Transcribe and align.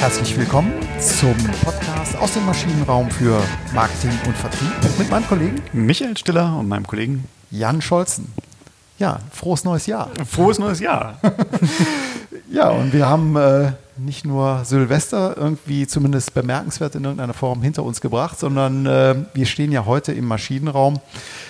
Herzlich 0.00 0.34
willkommen 0.38 0.72
zum 0.98 1.34
Podcast 1.62 2.16
aus 2.16 2.32
dem 2.32 2.46
Maschinenraum 2.46 3.10
für 3.10 3.38
Marketing 3.74 4.18
und 4.26 4.34
Vertrieb 4.34 4.72
mit 4.98 5.10
meinem 5.10 5.26
Kollegen 5.26 5.56
Michael 5.74 6.16
Stiller 6.16 6.56
und 6.58 6.68
meinem 6.68 6.86
Kollegen 6.86 7.24
Jan 7.50 7.82
Scholzen. 7.82 8.32
Ja, 8.98 9.18
frohes 9.30 9.62
neues 9.62 9.84
Jahr. 9.84 10.08
Frohes 10.26 10.58
neues 10.58 10.80
Jahr. 10.80 11.20
ja, 12.50 12.70
und 12.70 12.94
wir 12.94 13.10
haben 13.10 13.36
äh, 13.36 13.72
nicht 13.98 14.24
nur 14.24 14.64
Silvester 14.64 15.36
irgendwie 15.36 15.86
zumindest 15.86 16.32
bemerkenswert 16.32 16.94
in 16.94 17.04
irgendeiner 17.04 17.34
Form 17.34 17.60
hinter 17.60 17.84
uns 17.84 18.00
gebracht, 18.00 18.38
sondern 18.38 18.86
äh, 18.86 19.16
wir 19.34 19.44
stehen 19.44 19.70
ja 19.70 19.84
heute 19.84 20.12
im 20.12 20.24
Maschinenraum 20.24 20.98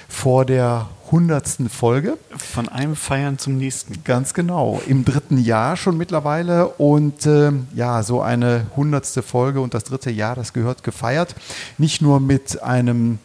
vor 0.09 0.45
der 0.45 0.89
hundertsten 1.11 1.69
Folge. 1.69 2.19
Von 2.37 2.69
einem 2.69 2.97
Feiern 2.97 3.39
zum 3.39 3.57
nächsten. 3.57 4.05
Ganz 4.05 4.35
genau. 4.35 4.81
Im 4.87 5.05
dritten 5.05 5.39
Jahr 5.39 5.77
schon 5.77 5.97
mittlerweile. 5.97 6.69
Und 6.69 7.27
äh, 7.27 7.53
ja, 7.75 8.03
so 8.03 8.21
eine 8.21 8.67
hundertste 8.77 9.23
Folge 9.23 9.61
und 9.61 9.75
das 9.75 9.85
dritte 9.85 10.11
Jahr, 10.11 10.35
das 10.35 10.53
gehört 10.53 10.85
gefeiert. 10.85 11.35
Nicht 11.79 12.03
nur 12.03 12.21
mit 12.21 12.63
einem 12.63 13.19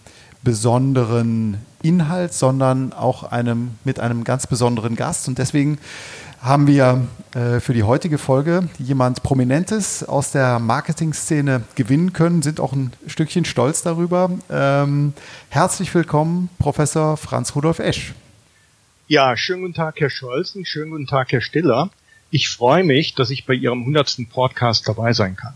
besonderen 0.43 1.57
Inhalt, 1.81 2.33
sondern 2.33 2.93
auch 2.93 3.23
einem, 3.23 3.71
mit 3.83 3.99
einem 3.99 4.23
ganz 4.23 4.47
besonderen 4.47 4.95
Gast. 4.95 5.27
Und 5.27 5.37
deswegen 5.37 5.77
haben 6.45 6.67
wir 6.67 7.07
äh, 7.33 7.59
für 7.59 7.73
die 7.73 7.81
heutige 7.81 8.19
Folge 8.19 8.69
jemand 8.77 9.23
Prominentes 9.23 10.03
aus 10.03 10.31
der 10.31 10.59
Marketing-Szene 10.59 11.63
gewinnen 11.73 12.13
können, 12.13 12.43
sind 12.43 12.59
auch 12.59 12.71
ein 12.71 12.93
Stückchen 13.07 13.45
stolz 13.45 13.81
darüber. 13.81 14.29
Ähm, 14.51 15.13
herzlich 15.49 15.93
willkommen, 15.95 16.49
Professor 16.59 17.17
Franz 17.17 17.55
Rudolf 17.55 17.79
Esch. 17.79 18.13
Ja, 19.07 19.35
schönen 19.35 19.63
guten 19.63 19.73
Tag, 19.73 19.99
Herr 19.99 20.11
Scholzen, 20.11 20.67
schönen 20.67 20.91
guten 20.91 21.07
Tag, 21.07 21.31
Herr 21.31 21.41
Stiller. 21.41 21.89
Ich 22.29 22.47
freue 22.49 22.83
mich, 22.83 23.15
dass 23.15 23.31
ich 23.31 23.47
bei 23.47 23.55
Ihrem 23.55 23.79
100. 23.79 24.29
Podcast 24.29 24.87
dabei 24.87 25.13
sein 25.13 25.35
kann. 25.35 25.55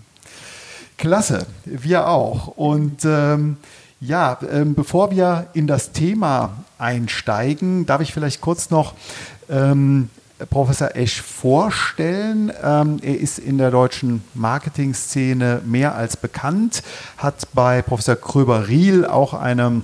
Klasse, 0.97 1.45
wir 1.65 2.07
auch. 2.07 2.47
Und 2.47 3.05
ähm, 3.05 3.57
ja, 4.01 4.39
ähm, 4.51 4.73
bevor 4.73 5.11
wir 5.11 5.49
in 5.53 5.67
das 5.67 5.91
Thema 5.91 6.63
einsteigen, 6.79 7.85
darf 7.85 8.01
ich 8.01 8.11
vielleicht 8.11 8.41
kurz 8.41 8.71
noch 8.71 8.95
ähm, 9.49 10.09
Professor 10.49 10.95
Esch 10.95 11.21
vorstellen. 11.21 12.51
Ähm, 12.63 12.99
er 13.01 13.19
ist 13.19 13.39
in 13.39 13.57
der 13.57 13.71
deutschen 13.71 14.23
Marketing-Szene 14.33 15.61
mehr 15.65 15.95
als 15.95 16.17
bekannt, 16.17 16.83
hat 17.17 17.47
bei 17.53 17.81
Professor 17.81 18.15
Kröber-Riel 18.15 19.05
auch 19.05 19.33
eine 19.33 19.81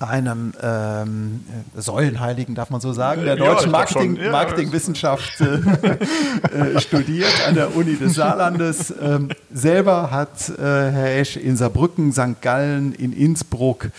einem 0.00 0.52
ähm, 0.62 1.44
Säulenheiligen, 1.74 2.54
darf 2.54 2.70
man 2.70 2.80
so 2.80 2.92
sagen, 2.92 3.24
der 3.24 3.36
deutschen 3.36 3.70
ja, 3.70 3.78
Marketing, 3.78 4.16
ja, 4.16 4.30
Marketingwissenschaft 4.30 5.40
äh, 5.40 5.44
äh, 6.76 6.80
studiert 6.80 7.32
an 7.46 7.54
der 7.54 7.74
Uni 7.74 7.96
des 7.96 8.14
Saarlandes. 8.14 8.92
Ähm, 9.00 9.30
selber 9.52 10.10
hat 10.10 10.48
äh, 10.50 10.62
Herr 10.62 11.18
Esch 11.18 11.36
in 11.36 11.56
Saarbrücken, 11.56 12.12
St. 12.12 12.42
Gallen, 12.42 12.92
in 12.92 13.12
Innsbruck 13.12 13.90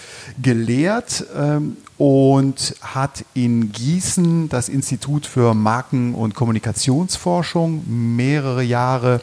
gelehrt 0.42 1.26
ähm, 1.36 1.78
und 1.98 2.76
hat 2.82 3.26
in 3.34 3.72
Gießen 3.72 4.50
das 4.50 4.70
Institut 4.70 5.26
für 5.26 5.54
Marken- 5.54 6.14
und 6.14 6.36
Kommunikationsforschung 6.36 7.84
mehrere 8.16 8.64
Jahre 8.64 9.22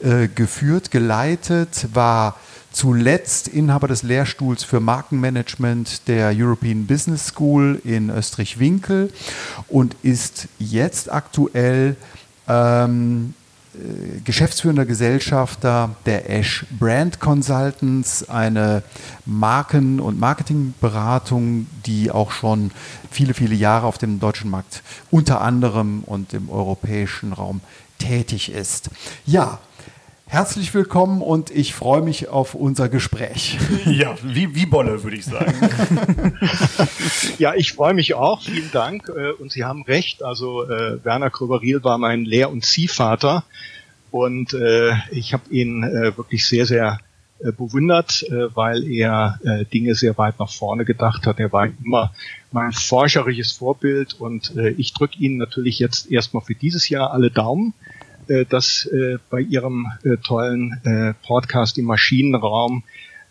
äh, 0.00 0.28
geführt, 0.28 0.90
geleitet, 0.90 1.88
war 1.92 2.36
zuletzt 2.72 3.48
Inhaber 3.48 3.88
des 3.88 4.02
Lehrstuhls 4.02 4.64
für 4.64 4.80
Markenmanagement 4.80 6.08
der 6.08 6.32
European 6.34 6.86
Business 6.86 7.28
School 7.28 7.80
in 7.84 8.10
Österreich-Winkel 8.10 9.12
und 9.68 9.96
ist 10.02 10.48
jetzt 10.58 11.10
aktuell 11.10 11.96
ähm, 12.48 13.32
äh, 13.32 13.45
geschäftsführender 14.24 14.86
Gesellschafter 14.86 15.96
der 16.06 16.30
Ash 16.30 16.66
Brand 16.78 17.20
Consultants, 17.20 18.28
eine 18.28 18.82
Marken- 19.24 20.00
und 20.00 20.18
Marketingberatung, 20.18 21.66
die 21.86 22.10
auch 22.10 22.30
schon 22.30 22.70
viele, 23.10 23.34
viele 23.34 23.54
Jahre 23.54 23.86
auf 23.86 23.98
dem 23.98 24.20
deutschen 24.20 24.50
Markt 24.50 24.82
unter 25.10 25.40
anderem 25.40 26.02
und 26.04 26.32
im 26.32 26.50
europäischen 26.50 27.32
Raum 27.32 27.60
tätig 27.98 28.50
ist. 28.52 28.90
Ja, 29.24 29.58
Herzlich 30.28 30.74
willkommen 30.74 31.22
und 31.22 31.52
ich 31.52 31.72
freue 31.72 32.02
mich 32.02 32.28
auf 32.28 32.54
unser 32.54 32.88
Gespräch. 32.88 33.58
Ja, 33.86 34.16
wie, 34.24 34.54
wie 34.56 34.66
Bolle, 34.66 35.04
würde 35.04 35.16
ich 35.16 35.24
sagen. 35.24 35.54
ja, 37.38 37.54
ich 37.54 37.72
freue 37.72 37.94
mich 37.94 38.14
auch. 38.14 38.42
Vielen 38.42 38.70
Dank. 38.72 39.08
Äh, 39.08 39.30
und 39.30 39.52
Sie 39.52 39.64
haben 39.64 39.84
recht. 39.84 40.24
Also 40.24 40.64
äh, 40.64 41.02
Werner 41.04 41.30
Kröber-Riel 41.30 41.84
war 41.84 41.98
mein 41.98 42.24
Lehr- 42.24 42.50
und 42.50 42.64
Ziehvater. 42.64 43.44
Und 44.10 44.52
äh, 44.54 44.94
ich 45.12 45.32
habe 45.32 45.48
ihn 45.50 45.84
äh, 45.84 46.16
wirklich 46.16 46.44
sehr, 46.44 46.66
sehr 46.66 46.98
äh, 47.38 47.52
bewundert, 47.52 48.24
äh, 48.24 48.54
weil 48.56 48.82
er 48.90 49.38
äh, 49.44 49.64
Dinge 49.64 49.94
sehr 49.94 50.18
weit 50.18 50.40
nach 50.40 50.50
vorne 50.50 50.84
gedacht 50.84 51.26
hat. 51.26 51.38
Er 51.38 51.52
war 51.52 51.68
immer 51.84 52.12
mein 52.50 52.72
forscherisches 52.72 53.52
Vorbild 53.52 54.14
und 54.14 54.56
äh, 54.56 54.70
ich 54.70 54.92
drücke 54.92 55.18
Ihnen 55.18 55.36
natürlich 55.36 55.78
jetzt 55.78 56.10
erstmal 56.10 56.42
für 56.42 56.54
dieses 56.56 56.88
Jahr 56.88 57.12
alle 57.12 57.30
Daumen 57.30 57.74
dass 58.48 58.86
äh, 58.86 59.18
bei 59.30 59.40
Ihrem 59.40 59.86
äh, 60.04 60.16
tollen 60.16 60.80
äh, 60.84 61.14
Podcast 61.26 61.78
im 61.78 61.86
Maschinenraum 61.86 62.82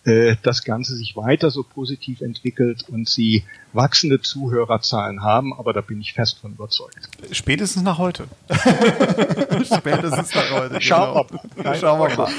äh, 0.06 0.36
das 0.44 0.64
Ganze 0.64 0.96
sich 0.96 1.16
weiter 1.16 1.50
so 1.50 1.64
positiv 1.64 2.22
entwickelt 2.22 2.86
und 2.88 3.10
Sie 3.10 3.44
wachsende 3.74 4.22
Zuhörerzahlen 4.22 5.24
haben, 5.24 5.52
aber 5.52 5.74
da 5.74 5.82
bin 5.82 6.00
ich 6.00 6.14
fest 6.14 6.38
von 6.40 6.52
überzeugt. 6.54 7.10
Spätestens 7.32 7.82
nach 7.82 7.98
heute. 7.98 8.28
Spätestens 9.66 10.36
nach 10.36 10.52
heute. 10.52 10.80
Schauen 10.80 11.28
genau. 11.28 11.42
wir 11.56 11.64
mal. 11.64 11.80
Schauen 11.80 12.00
wir 12.00 12.18
mal. 12.18 12.32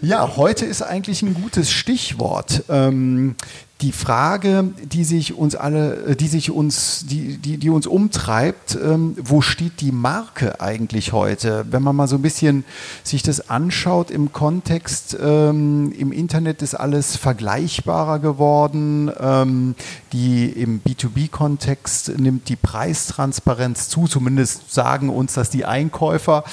Ja, 0.00 0.36
heute 0.36 0.64
ist 0.64 0.82
eigentlich 0.82 1.22
ein 1.22 1.34
gutes 1.34 1.72
Stichwort. 1.72 2.64
Ähm, 2.68 3.34
die 3.82 3.92
Frage, 3.92 4.70
die 4.84 5.04
sich 5.04 5.36
uns 5.36 5.56
alle, 5.56 5.94
äh, 6.06 6.16
die 6.16 6.28
sich 6.28 6.50
uns, 6.50 7.04
die, 7.06 7.36
die, 7.36 7.58
die 7.58 7.68
uns 7.68 7.86
umtreibt, 7.86 8.78
ähm, 8.82 9.16
wo 9.20 9.40
steht 9.40 9.80
die 9.80 9.92
Marke 9.92 10.60
eigentlich 10.60 11.12
heute? 11.12 11.66
Wenn 11.70 11.82
man 11.82 11.96
mal 11.96 12.06
so 12.06 12.16
ein 12.16 12.22
bisschen 12.22 12.64
sich 13.02 13.22
das 13.22 13.50
anschaut 13.50 14.10
im 14.10 14.32
Kontext, 14.32 15.16
ähm, 15.20 15.92
im 15.98 16.12
Internet 16.12 16.62
ist 16.62 16.74
alles 16.74 17.16
vergleichbarer 17.16 18.20
geworden. 18.20 19.10
Ähm, 19.20 19.74
die 20.12 20.46
im 20.46 20.80
B2B-Kontext 20.82 22.18
nimmt 22.18 22.48
die 22.48 22.56
Preistransparenz 22.56 23.88
zu, 23.88 24.06
zumindest 24.06 24.72
sagen 24.72 25.08
uns 25.08 25.34
das 25.34 25.50
die 25.50 25.64
Einkäufer. 25.64 26.44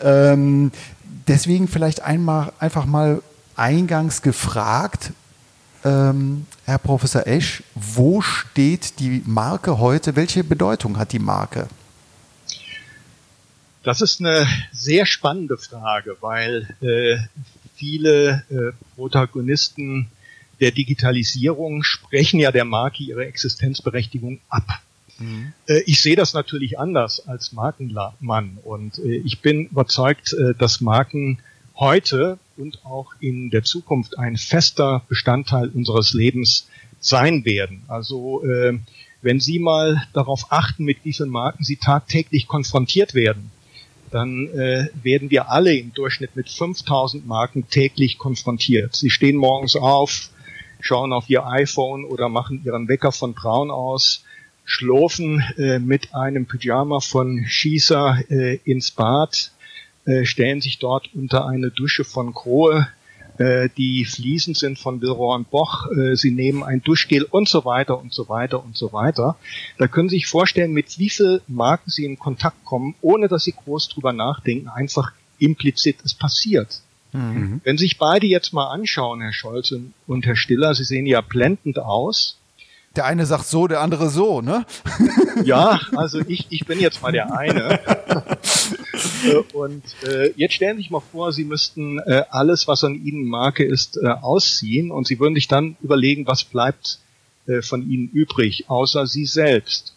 Ähm, 0.00 0.72
deswegen 1.28 1.68
vielleicht 1.68 2.02
einmal 2.02 2.52
einfach 2.58 2.84
mal 2.84 3.22
eingangs 3.56 4.20
gefragt, 4.22 5.12
ähm, 5.84 6.46
Herr 6.64 6.78
Professor 6.78 7.26
Esch, 7.26 7.62
wo 7.74 8.20
steht 8.20 8.98
die 9.00 9.22
Marke 9.26 9.78
heute? 9.78 10.16
Welche 10.16 10.42
Bedeutung 10.44 10.98
hat 10.98 11.12
die 11.12 11.18
Marke? 11.18 11.68
Das 13.82 14.00
ist 14.00 14.20
eine 14.20 14.46
sehr 14.72 15.04
spannende 15.04 15.58
Frage, 15.58 16.16
weil 16.20 16.74
äh, 16.80 17.18
viele 17.74 18.44
äh, 18.50 18.72
Protagonisten 18.96 20.08
der 20.60 20.70
Digitalisierung 20.70 21.82
sprechen 21.82 22.40
ja 22.40 22.50
der 22.50 22.64
Marke 22.64 23.02
ihre 23.02 23.26
Existenzberechtigung 23.26 24.40
ab. 24.48 24.80
Mhm. 25.18 25.52
Äh, 25.66 25.80
ich 25.86 26.00
sehe 26.00 26.16
das 26.16 26.32
natürlich 26.32 26.78
anders 26.78 27.28
als 27.28 27.52
Markenmann 27.52 28.58
und 28.64 28.98
äh, 28.98 29.16
ich 29.16 29.40
bin 29.40 29.66
überzeugt, 29.66 30.32
äh, 30.32 30.54
dass 30.54 30.80
Marken 30.80 31.38
heute 31.76 32.38
und 32.56 32.84
auch 32.84 33.12
in 33.20 33.50
der 33.50 33.64
Zukunft 33.64 34.18
ein 34.18 34.36
fester 34.36 35.02
Bestandteil 35.08 35.68
unseres 35.68 36.14
Lebens 36.14 36.68
sein 37.00 37.44
werden. 37.44 37.82
Also 37.88 38.44
äh, 38.44 38.78
wenn 39.22 39.40
Sie 39.40 39.58
mal 39.58 40.02
darauf 40.12 40.52
achten, 40.52 40.84
mit 40.84 40.98
wie 41.04 41.12
vielen 41.12 41.30
Marken 41.30 41.64
Sie 41.64 41.76
tagtäglich 41.76 42.46
konfrontiert 42.46 43.14
werden, 43.14 43.50
dann 44.10 44.48
äh, 44.48 44.88
werden 45.02 45.30
wir 45.30 45.50
alle 45.50 45.74
im 45.74 45.92
Durchschnitt 45.92 46.36
mit 46.36 46.48
5000 46.48 47.26
Marken 47.26 47.68
täglich 47.68 48.18
konfrontiert. 48.18 48.94
Sie 48.94 49.10
stehen 49.10 49.36
morgens 49.36 49.74
auf, 49.74 50.30
schauen 50.80 51.12
auf 51.12 51.28
Ihr 51.28 51.46
iPhone 51.46 52.04
oder 52.04 52.28
machen 52.28 52.62
Ihren 52.64 52.86
Wecker 52.88 53.10
von 53.10 53.34
Braun 53.34 53.70
aus, 53.70 54.22
schlurfen 54.64 55.42
äh, 55.56 55.78
mit 55.78 56.14
einem 56.14 56.46
Pyjama 56.46 57.00
von 57.00 57.44
Schießer 57.46 58.18
äh, 58.30 58.60
ins 58.64 58.90
Bad, 58.92 59.50
äh, 60.06 60.24
stellen 60.24 60.60
sich 60.60 60.78
dort 60.78 61.10
unter 61.14 61.46
eine 61.46 61.70
Dusche 61.70 62.04
von 62.04 62.34
Krohe, 62.34 62.88
äh, 63.38 63.68
die 63.76 64.04
Fliesen 64.04 64.54
sind 64.54 64.78
von 64.78 65.00
Villeroy 65.00 65.34
und 65.34 65.50
Boch, 65.50 65.90
äh, 65.90 66.14
sie 66.14 66.30
nehmen 66.30 66.62
ein 66.62 66.82
Duschgel 66.82 67.24
und 67.24 67.48
so 67.48 67.64
weiter 67.64 67.98
und 67.98 68.12
so 68.12 68.28
weiter 68.28 68.62
und 68.62 68.76
so 68.76 68.92
weiter. 68.92 69.36
Da 69.76 69.88
können 69.88 70.08
Sie 70.08 70.16
sich 70.16 70.28
vorstellen, 70.28 70.72
mit 70.72 70.98
wie 70.98 71.10
viel 71.10 71.40
Marken 71.48 71.90
Sie 71.90 72.04
in 72.04 72.18
Kontakt 72.18 72.64
kommen, 72.64 72.94
ohne 73.00 73.26
dass 73.28 73.44
Sie 73.44 73.52
groß 73.52 73.88
drüber 73.88 74.12
nachdenken, 74.12 74.68
einfach 74.68 75.12
implizit 75.38 75.96
es 76.04 76.14
passiert. 76.14 76.80
Mhm. 77.12 77.60
Wenn 77.64 77.76
Sie 77.76 77.84
sich 77.84 77.98
beide 77.98 78.26
jetzt 78.28 78.52
mal 78.52 78.68
anschauen, 78.68 79.20
Herr 79.20 79.32
Scholz 79.32 79.74
und 80.06 80.26
Herr 80.26 80.36
Stiller, 80.36 80.74
Sie 80.74 80.84
sehen 80.84 81.06
ja 81.06 81.20
blendend 81.20 81.80
aus. 81.80 82.38
Der 82.94 83.06
eine 83.06 83.26
sagt 83.26 83.46
so, 83.46 83.66
der 83.66 83.80
andere 83.80 84.08
so, 84.08 84.40
ne? 84.40 84.64
Ja, 85.42 85.80
also 85.96 86.20
ich, 86.20 86.46
ich 86.50 86.64
bin 86.64 86.78
jetzt 86.78 87.02
mal 87.02 87.10
der 87.10 87.36
eine. 87.36 87.80
Äh, 89.24 89.56
und 89.56 89.82
äh, 90.06 90.32
jetzt 90.36 90.54
stellen 90.54 90.76
Sie 90.76 90.82
sich 90.82 90.90
mal 90.90 91.00
vor, 91.00 91.32
Sie 91.32 91.44
müssten 91.44 91.98
äh, 91.98 92.24
alles, 92.30 92.68
was 92.68 92.84
an 92.84 92.94
Ihnen 93.04 93.26
Marke 93.26 93.64
ist, 93.64 93.96
äh, 93.96 94.06
ausziehen 94.06 94.90
und 94.90 95.06
Sie 95.06 95.18
würden 95.20 95.34
sich 95.34 95.48
dann 95.48 95.76
überlegen, 95.82 96.26
was 96.26 96.44
bleibt 96.44 96.98
äh, 97.46 97.62
von 97.62 97.88
Ihnen 97.88 98.08
übrig, 98.08 98.68
außer 98.68 99.06
Sie 99.06 99.26
selbst. 99.26 99.94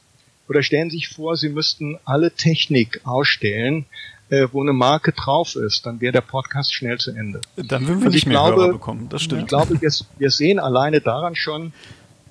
Oder 0.50 0.64
stellen 0.64 0.90
Sie 0.90 0.98
sich 0.98 1.10
vor, 1.10 1.36
Sie 1.36 1.50
müssten 1.50 1.98
alle 2.06 2.32
Technik 2.32 3.02
ausstellen, 3.04 3.86
äh, 4.30 4.48
wo 4.52 4.62
eine 4.62 4.74
Marke 4.74 5.14
drauf 5.14 5.56
ist, 5.56 5.86
dann 5.86 6.02
wäre 6.02 6.14
der 6.14 6.22
Podcast 6.22 6.74
schnell 6.74 6.98
zu 6.98 7.12
Ende. 7.12 7.42
Dann 7.56 7.88
würden 7.88 8.00
wir 8.00 8.08
also 8.08 8.16
nicht 8.16 8.26
mehr 8.26 8.38
glaube, 8.38 8.62
Hörer 8.62 8.72
bekommen, 8.74 9.10
das 9.10 9.22
stimmt. 9.22 9.44
Ich 9.44 9.48
glaube, 9.48 9.82
wir, 9.82 9.92
wir 10.18 10.32
sehen 10.32 10.60
alleine 10.60 11.02
daran 11.02 11.36
schon, 11.36 11.74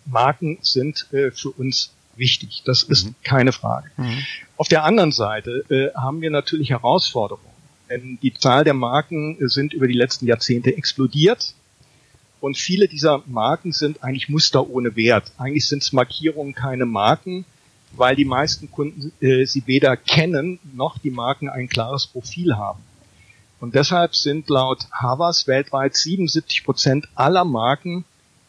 Marken 0.05 0.59
sind 0.63 1.07
äh, 1.13 1.31
für 1.31 1.51
uns 1.51 1.93
wichtig. 2.17 2.63
Das 2.65 2.83
ist 2.83 3.07
mhm. 3.07 3.15
keine 3.23 3.53
Frage. 3.53 3.91
Mhm. 3.97 4.25
Auf 4.57 4.69
der 4.69 4.85
anderen 4.85 5.13
Seite 5.13 5.65
äh, 5.69 5.97
haben 5.97 6.21
wir 6.21 6.31
natürlich 6.31 6.71
Herausforderungen. 6.71 7.45
Denn 7.91 8.19
die 8.21 8.35
Zahl 8.35 8.65
der 8.65 8.75
Marken 8.75 9.37
sind 9.49 9.73
über 9.73 9.87
die 9.87 9.95
letzten 9.95 10.27
Jahrzehnte 10.27 10.77
explodiert. 10.77 11.55
Und 12.41 12.57
viele 12.57 12.89
dieser 12.89 13.23
Marken 13.27 13.73
sind 13.73 14.03
eigentlich 14.03 14.29
Muster 14.29 14.69
ohne 14.69 14.97
Wert. 14.97 15.33
Eigentlich 15.39 15.69
sind 15.69 15.83
es 15.83 15.93
Markierungen, 15.93 16.55
keine 16.55 16.85
Marken, 16.85 17.45
weil 17.93 18.17
die 18.17 18.25
meisten 18.25 18.71
Kunden 18.71 19.12
äh, 19.21 19.47
sie 19.47 19.67
weder 19.67 19.97
kennen, 19.97 20.59
noch 20.75 20.99
die 20.99 21.11
Marken 21.11 21.49
ein 21.49 21.69
klares 21.69 22.07
Profil 22.07 22.57
haben. 22.57 22.81
Und 23.59 23.75
deshalb 23.75 24.15
sind 24.15 24.51
laut 24.51 24.87
Havas 24.93 25.47
weltweit 25.47 25.97
77 25.97 26.65
Prozent 26.65 27.09
aller 27.15 27.45
Marken 27.45 28.05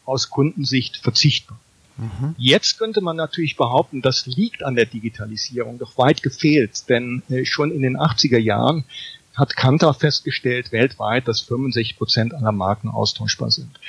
aus 0.06 0.30
Kundensicht 0.30 0.98
verzichtbar. 0.98 1.60
Mhm. 1.98 2.36
Jetzt 2.38 2.78
könnte 2.78 3.02
man 3.02 3.16
natürlich 3.16 3.58
behaupten, 3.58 4.02
das 4.02 4.26
liegt 4.26 4.64
an 4.64 4.76
der 4.76 4.86
Digitalisierung, 4.86 5.80
doch 5.80 5.98
weit 5.98 6.22
gefehlt, 6.22 6.90
denn 6.90 7.24
äh, 7.30 7.46
schon 7.46 7.72
in 7.72 7.82
den 7.82 7.98
80er 7.98 8.38
Jahren 8.38 8.86
hat 9.38 9.56
Kantar 9.56 9.94
festgestellt 9.94 10.72
weltweit, 10.72 11.28
dass 11.28 11.42
65 11.42 11.98
Prozent 11.98 12.34
aller 12.34 12.52
Marken 12.52 12.90
austauschbar 12.90 13.52
sind. 13.52 13.80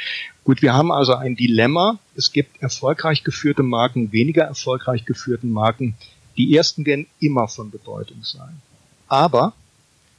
Gut, 0.44 0.60
wir 0.60 0.74
haben 0.74 0.92
also 0.92 1.14
ein 1.14 1.36
Dilemma. 1.36 1.98
Es 2.14 2.32
gibt 2.32 2.62
erfolgreich 2.62 3.24
geführte 3.24 3.62
Marken, 3.62 4.12
weniger 4.12 4.44
erfolgreich 4.44 5.06
geführte 5.06 5.46
Marken. 5.46 5.94
Die 6.36 6.54
ersten 6.54 6.84
werden 6.84 7.06
immer 7.18 7.48
von 7.48 7.70
Bedeutung 7.70 8.22
sein. 8.24 8.60
Aber, 9.08 9.54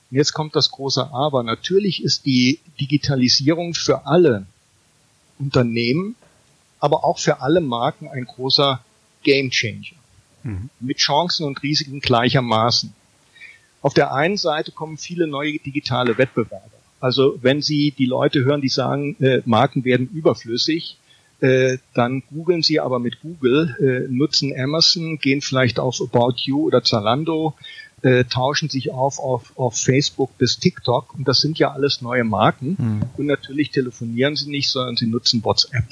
jetzt 0.10 0.34
kommt 0.34 0.56
das 0.56 0.72
große 0.72 1.12
Aber, 1.14 1.44
natürlich 1.44 2.04
ist 2.04 2.26
die 2.26 2.60
Digitalisierung 2.82 3.76
für 3.76 4.08
alle 4.08 4.48
Unternehmen, 5.38 6.16
aber 6.80 7.04
auch 7.04 7.20
für 7.20 7.42
alle 7.42 7.62
Marken 7.62 8.08
ein 8.08 8.26
großer 8.26 8.84
Gamechanger. 9.24 9.98
Mhm. 10.44 10.70
Mit 10.80 10.98
Chancen 10.98 11.46
und 11.46 11.62
Risiken 11.64 12.00
gleichermaßen. 12.00 12.94
Auf 13.82 13.94
der 13.94 14.14
einen 14.14 14.38
Seite 14.38 14.72
kommen 14.72 14.98
viele 14.98 15.28
neue 15.28 15.58
digitale 15.60 16.18
Wettbewerber. 16.18 16.70
Also 17.00 17.38
wenn 17.42 17.62
Sie 17.62 17.92
die 17.98 18.06
Leute 18.06 18.44
hören, 18.44 18.62
die 18.62 18.70
sagen, 18.70 19.16
äh, 19.22 19.42
Marken 19.46 19.86
werden 19.86 20.10
überflüssig, 20.14 20.98
äh, 21.40 21.78
dann 21.94 22.24
googeln 22.30 22.62
Sie 22.62 22.82
aber 22.82 23.00
mit 23.00 23.22
Google, 23.22 23.76
äh, 23.80 24.12
nutzen 24.14 24.54
Amazon, 24.58 25.18
gehen 25.20 25.42
vielleicht 25.42 25.80
auf 25.80 26.02
About 26.02 26.36
You 26.42 26.66
oder 26.66 26.84
Zalando, 26.84 27.54
äh, 28.02 28.26
tauschen 28.26 28.70
sich 28.70 28.92
auf, 28.92 29.20
auf 29.20 29.54
auf 29.58 29.78
Facebook 29.78 30.38
bis 30.38 30.60
TikTok 30.60 31.14
und 31.16 31.28
das 31.28 31.40
sind 31.40 31.58
ja 31.58 31.72
alles 31.72 32.02
neue 32.02 32.26
Marken. 32.26 32.76
Mhm. 32.78 33.02
Und 33.18 33.26
natürlich 33.26 33.72
telefonieren 33.72 34.36
Sie 34.36 34.50
nicht, 34.50 34.70
sondern 34.70 34.98
Sie 34.98 35.08
nutzen 35.08 35.44
WhatsApp. 35.44 35.86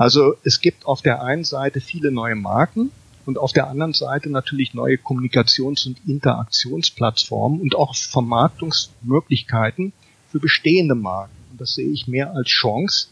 Also 0.00 0.34
es 0.44 0.62
gibt 0.62 0.86
auf 0.86 1.02
der 1.02 1.22
einen 1.22 1.44
Seite 1.44 1.82
viele 1.82 2.10
neue 2.10 2.34
Marken, 2.34 2.90
und 3.26 3.36
auf 3.36 3.52
der 3.52 3.68
anderen 3.68 3.92
Seite 3.92 4.30
natürlich 4.30 4.72
neue 4.72 4.96
Kommunikations- 4.96 5.86
und 5.86 5.98
Interaktionsplattformen 6.06 7.60
und 7.60 7.74
auch 7.74 7.94
Vermarktungsmöglichkeiten 7.94 9.92
für 10.32 10.40
bestehende 10.40 10.94
Marken. 10.94 11.36
Und 11.52 11.60
das 11.60 11.74
sehe 11.74 11.90
ich 11.90 12.08
mehr 12.08 12.34
als 12.34 12.48
Chance, 12.48 13.08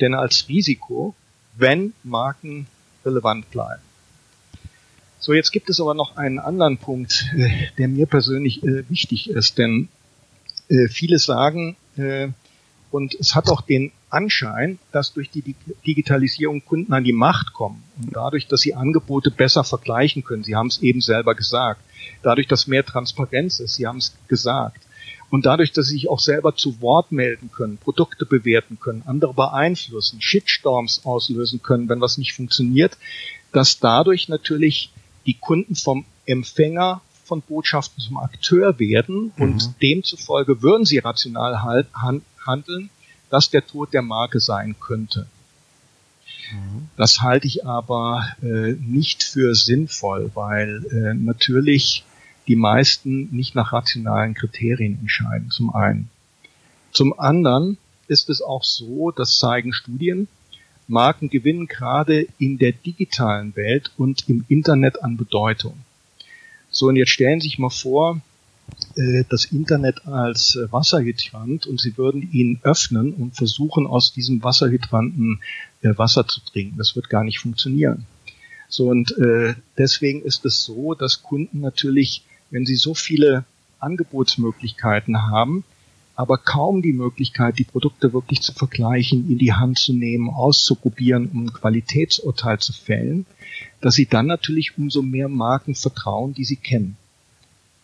denn 0.00 0.14
als 0.14 0.48
Risiko, 0.48 1.16
wenn 1.56 1.92
Marken 2.04 2.68
relevant 3.04 3.50
bleiben. 3.50 3.82
So, 5.18 5.32
jetzt 5.32 5.50
gibt 5.50 5.68
es 5.68 5.80
aber 5.80 5.94
noch 5.94 6.16
einen 6.16 6.38
anderen 6.38 6.78
Punkt, 6.78 7.26
äh, 7.36 7.66
der 7.78 7.88
mir 7.88 8.06
persönlich 8.06 8.62
äh, 8.62 8.88
wichtig 8.88 9.28
ist, 9.28 9.58
denn 9.58 9.88
äh, 10.68 10.86
viele 10.86 11.18
sagen, 11.18 11.76
und 12.90 13.14
es 13.14 13.34
hat 13.34 13.50
auch 13.50 13.60
den 13.60 13.92
Anschein, 14.10 14.78
dass 14.92 15.12
durch 15.12 15.30
die 15.30 15.54
Digitalisierung 15.86 16.64
Kunden 16.64 16.92
an 16.92 17.04
die 17.04 17.12
Macht 17.12 17.52
kommen 17.52 17.82
und 18.00 18.16
dadurch, 18.16 18.46
dass 18.46 18.60
sie 18.60 18.74
Angebote 18.74 19.30
besser 19.30 19.64
vergleichen 19.64 20.24
können. 20.24 20.44
Sie 20.44 20.56
haben 20.56 20.68
es 20.68 20.80
eben 20.80 21.00
selber 21.00 21.34
gesagt. 21.34 21.82
Dadurch, 22.22 22.46
dass 22.46 22.66
mehr 22.66 22.84
Transparenz 22.84 23.60
ist. 23.60 23.74
Sie 23.74 23.86
haben 23.86 23.98
es 23.98 24.16
gesagt. 24.28 24.82
Und 25.30 25.44
dadurch, 25.44 25.72
dass 25.72 25.88
sie 25.88 25.94
sich 25.94 26.08
auch 26.08 26.20
selber 26.20 26.56
zu 26.56 26.80
Wort 26.80 27.12
melden 27.12 27.50
können, 27.54 27.76
Produkte 27.76 28.24
bewerten 28.24 28.78
können, 28.80 29.02
andere 29.04 29.34
beeinflussen, 29.34 30.22
Shitstorms 30.22 31.04
auslösen 31.04 31.62
können, 31.62 31.88
wenn 31.90 32.00
was 32.00 32.16
nicht 32.16 32.32
funktioniert, 32.32 32.96
dass 33.52 33.78
dadurch 33.78 34.28
natürlich 34.28 34.90
die 35.26 35.34
Kunden 35.34 35.74
vom 35.74 36.06
Empfänger 36.24 37.02
von 37.24 37.42
Botschaften 37.42 38.02
zum 38.02 38.16
Akteur 38.16 38.78
werden 38.78 39.32
und 39.36 39.56
mhm. 39.56 39.74
demzufolge 39.82 40.62
würden 40.62 40.86
sie 40.86 40.98
rational 40.98 41.62
halt, 41.62 41.86
handeln, 42.48 42.90
dass 43.30 43.50
der 43.50 43.64
Tod 43.64 43.92
der 43.92 44.02
Marke 44.02 44.40
sein 44.40 44.74
könnte. 44.80 45.28
Das 46.96 47.20
halte 47.20 47.46
ich 47.46 47.66
aber 47.66 48.26
äh, 48.42 48.72
nicht 48.72 49.22
für 49.22 49.54
sinnvoll, 49.54 50.30
weil 50.34 50.84
äh, 50.90 51.14
natürlich 51.14 52.04
die 52.48 52.56
meisten 52.56 53.28
nicht 53.30 53.54
nach 53.54 53.72
rationalen 53.72 54.34
Kriterien 54.34 54.98
entscheiden, 55.00 55.50
zum 55.50 55.74
einen. 55.74 56.08
Zum 56.92 57.18
anderen 57.20 57.76
ist 58.06 58.30
es 58.30 58.40
auch 58.40 58.64
so, 58.64 59.10
das 59.10 59.38
zeigen 59.38 59.74
Studien, 59.74 60.26
Marken 60.86 61.28
gewinnen 61.28 61.66
gerade 61.66 62.26
in 62.38 62.56
der 62.56 62.72
digitalen 62.72 63.54
Welt 63.54 63.92
und 63.98 64.26
im 64.28 64.46
Internet 64.48 65.02
an 65.02 65.18
Bedeutung. 65.18 65.78
So, 66.70 66.86
und 66.86 66.96
jetzt 66.96 67.10
stellen 67.10 67.40
Sie 67.40 67.48
sich 67.48 67.58
mal 67.58 67.68
vor, 67.68 68.22
das 69.28 69.46
Internet 69.46 70.06
als 70.06 70.56
äh, 70.56 70.70
Wasserhydrant 70.72 71.66
und 71.66 71.80
sie 71.80 71.96
würden 71.96 72.28
ihn 72.32 72.58
öffnen 72.62 73.12
und 73.12 73.36
versuchen, 73.36 73.86
aus 73.86 74.12
diesem 74.12 74.42
Wasserhydranten 74.42 75.40
äh, 75.82 75.96
Wasser 75.96 76.26
zu 76.26 76.40
trinken. 76.40 76.76
Das 76.78 76.96
wird 76.96 77.08
gar 77.08 77.24
nicht 77.24 77.38
funktionieren. 77.38 78.06
So 78.68 78.88
und 78.88 79.16
äh, 79.18 79.54
deswegen 79.78 80.22
ist 80.22 80.44
es 80.44 80.64
so, 80.64 80.94
dass 80.94 81.22
Kunden 81.22 81.60
natürlich, 81.60 82.24
wenn 82.50 82.66
sie 82.66 82.76
so 82.76 82.94
viele 82.94 83.44
Angebotsmöglichkeiten 83.80 85.22
haben, 85.30 85.64
aber 86.14 86.36
kaum 86.36 86.82
die 86.82 86.92
Möglichkeit, 86.92 87.58
die 87.58 87.64
Produkte 87.64 88.12
wirklich 88.12 88.42
zu 88.42 88.52
vergleichen, 88.52 89.30
in 89.30 89.38
die 89.38 89.52
Hand 89.52 89.78
zu 89.78 89.92
nehmen, 89.92 90.28
auszuprobieren, 90.28 91.30
um 91.32 91.46
ein 91.46 91.52
Qualitätsurteil 91.52 92.58
zu 92.58 92.72
fällen, 92.72 93.24
dass 93.80 93.94
sie 93.94 94.06
dann 94.06 94.26
natürlich 94.26 94.76
umso 94.76 95.00
mehr 95.00 95.28
Marken 95.28 95.76
vertrauen, 95.76 96.34
die 96.34 96.44
sie 96.44 96.56
kennen. 96.56 96.96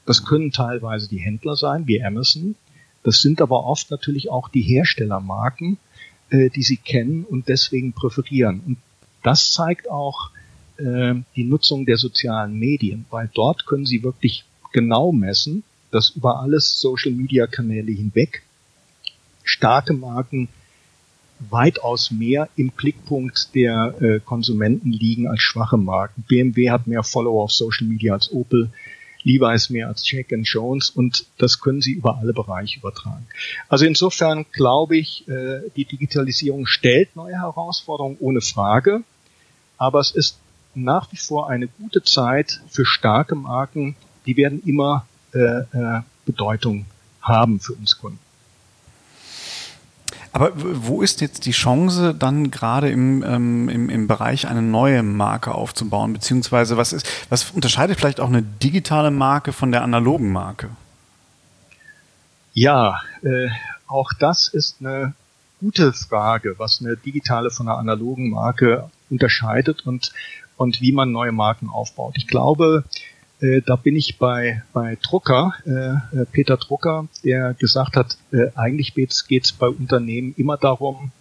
Das 0.07 0.25
können 0.25 0.53
teilweise 0.53 1.09
die 1.09 1.19
Händler 1.19 1.57
sein, 1.57 1.87
wie 1.87 2.03
Amazon. 2.03 2.57
Das 3.03 3.21
sind 3.21 3.41
aber 3.41 3.65
oft 3.65 3.91
natürlich 3.91 4.31
auch 4.31 4.49
die 4.49 4.63
Herstellermarken, 4.63 5.79
äh, 6.31 6.51
die 6.51 6.63
sie 6.63 6.77
kennen 6.77 7.25
und 7.25 7.49
deswegen 7.49 7.93
präferieren. 7.93 8.61
Und 8.67 8.77
das 9.23 9.53
zeigt 9.53 9.91
auch 9.91 10.31
äh, 10.79 11.15
die 11.37 11.45
Nutzung 11.45 11.87
der 11.87 11.97
sozialen 11.97 12.59
Medien, 12.59 13.07
weil 13.11 13.31
dort 13.33 13.67
können 13.67 13.87
sie 13.87 14.03
wirklich 14.03 14.45
genau 14.73 15.13
messen, 15.13 15.65
dass 15.91 16.11
über 16.11 16.41
alles 16.41 16.81
Social-Media-Kanäle 16.81 17.93
hinweg 17.93 18.43
starke 19.45 19.93
Marken 19.93 20.49
weitaus 21.51 22.11
mehr 22.11 22.49
im 22.57 22.71
Blickpunkt 22.71 23.55
der 23.55 23.95
äh, 24.01 24.21
Konsumenten 24.21 24.91
liegen 24.91 25.29
als 25.29 25.43
schwache 25.43 25.77
Marken. 25.77 26.25
BMW 26.27 26.71
hat 26.71 26.87
mehr 26.87 27.03
Follower 27.03 27.45
auf 27.45 27.53
Social 27.53 27.87
Media 27.87 28.15
als 28.15 28.33
Opel. 28.33 28.71
Levi's 29.25 29.71
mehr 29.71 29.89
als 29.89 30.09
Jack 30.09 30.33
and 30.33 30.47
Jones 30.47 30.91
und 30.91 31.27
das 31.39 31.61
können 31.61 31.81
sie 31.81 31.93
über 31.93 32.19
alle 32.19 32.33
Bereiche 32.33 32.79
übertragen. 32.79 33.27
Also 33.69 33.87
insofern 33.87 34.47
glaube 34.53 34.97
ich, 34.97 35.27
äh, 35.29 35.63
die 35.77 35.85
Digitalisierung 35.85 36.67
stellt 36.67 37.17
neue 37.17 37.35
Herausforderungen 37.35 38.17
ohne 38.21 38.41
Frage, 38.41 39.03
aber 39.79 40.01
es 40.01 40.11
ist 40.11 40.39
nach 40.75 41.11
wie 41.13 41.17
vor 41.17 41.49
eine 41.49 41.69
gute 41.69 42.03
Zeit 42.03 42.61
für 42.69 42.85
starke 42.85 43.35
Marken, 43.35 43.97
die 44.27 44.37
werden 44.37 44.63
immer 44.65 45.07
äh, 45.33 45.39
äh, 45.39 46.01
Bedeutung 46.27 46.87
haben 47.21 47.61
für 47.61 47.73
uns 47.73 47.99
Kunden. 47.99 48.24
Aber 50.35 50.51
wo 50.57 51.01
ist 51.01 51.21
jetzt 51.21 51.47
die 51.47 51.53
Chance, 51.53 52.13
dann 52.13 52.51
gerade 52.51 52.91
im, 52.91 53.23
ähm, 53.23 53.69
im, 53.69 53.89
im 53.89 54.09
Bereich 54.09 54.49
eine 54.49 54.63
neue 54.63 55.05
Marke 55.05 55.55
aufzubauen? 55.55 56.13
Beziehungsweise 56.13 56.77
was 56.77 56.93
ist, 56.93 57.07
was 57.31 57.53
unterscheidet 57.53 57.99
vielleicht 58.01 58.19
auch 58.19 58.27
eine 58.27 58.43
digitale 58.43 59.13
Marke 59.13 59.53
von 59.53 59.71
der 59.71 59.83
analogen 59.83 60.33
Marke? 60.33 60.71
Ja, 62.53 63.01
äh, 63.23 63.49
auch 63.87 64.13
das 64.19 64.49
ist 64.49 64.79
eine 64.81 65.15
gute 65.61 65.93
Frage, 65.93 66.57
was 66.59 66.81
eine 66.81 66.97
digitale 66.97 67.53
von 67.53 67.69
einer 67.69 67.79
analogen 67.79 68.31
Marke 68.31 68.91
unterscheidet 69.11 69.87
und, 69.87 70.11
und 70.57 70.81
wie 70.81 70.91
man 70.91 71.13
neue 71.13 71.31
Marken 71.31 71.69
aufbaut. 71.69 72.15
Ich 72.17 72.27
glaube, 72.27 72.83
Äh, 72.83 73.14
da 73.67 73.77
bin 73.77 73.97
ich 73.97 74.19
bei, 74.19 74.63
bei 74.73 74.97
Drucker, 75.03 75.55
äh, 75.67 76.21
äh 76.21 76.27
Peter 76.31 76.57
Drucker, 76.57 77.09
der 77.25 77.55
gesagt 77.55 77.97
hat, 77.97 78.17
äh, 78.33 78.51
eigentlich 78.55 78.95
geht 78.95 79.45
es 79.45 79.53
bei 79.53 79.69
Unternehmen 79.69 80.35
immer 80.37 80.57
darum, 80.57 81.13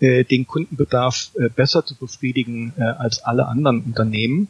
äh, 0.00 0.24
den 0.24 0.46
Kundenbedarf 0.46 1.30
äh, 1.38 1.48
besser 1.48 1.86
zu 1.86 1.94
befriedigen 1.94 2.72
äh, 2.76 2.82
als 2.82 3.22
alle 3.22 3.46
anderen 3.46 3.82
Unternehmen 3.82 4.48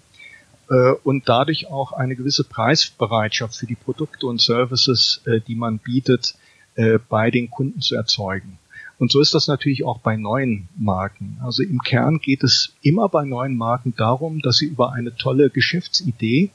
äh, 0.71 0.93
und 1.05 1.29
dadurch 1.29 1.67
auch 1.67 1.93
eine 1.93 2.17
gewisse 2.17 2.45
Preisbereitschaft 2.45 3.57
für 3.57 3.67
die 3.67 3.75
Produkte 3.75 4.27
und 4.27 4.41
Services, 4.41 5.21
äh, 5.27 5.41
die 5.41 5.55
man 5.55 5.79
bietet, 5.79 6.37
äh, 6.75 6.99
bei 7.09 7.31
den 7.31 7.51
Kunden 7.51 7.83
zu 7.83 7.95
erzeugen. 7.95 8.59
Und 8.99 9.11
so 9.11 9.21
ist 9.21 9.35
das 9.35 9.49
natürlich 9.49 9.85
auch 9.85 9.99
bei 9.99 10.17
neuen 10.17 10.69
Marken. 10.77 11.37
Also 11.43 11.63
im 11.63 11.81
Kern 11.81 12.19
geht 12.19 12.45
es 12.45 12.73
immer 12.83 13.09
bei 13.09 13.25
neuen 13.25 13.57
Marken 13.57 13.95
darum, 13.97 14.41
dass 14.41 14.57
sie 14.57 14.67
über 14.67 14.93
eine 14.93 15.15
tolle 15.17 15.51
Geschäftsidee, 15.51 16.51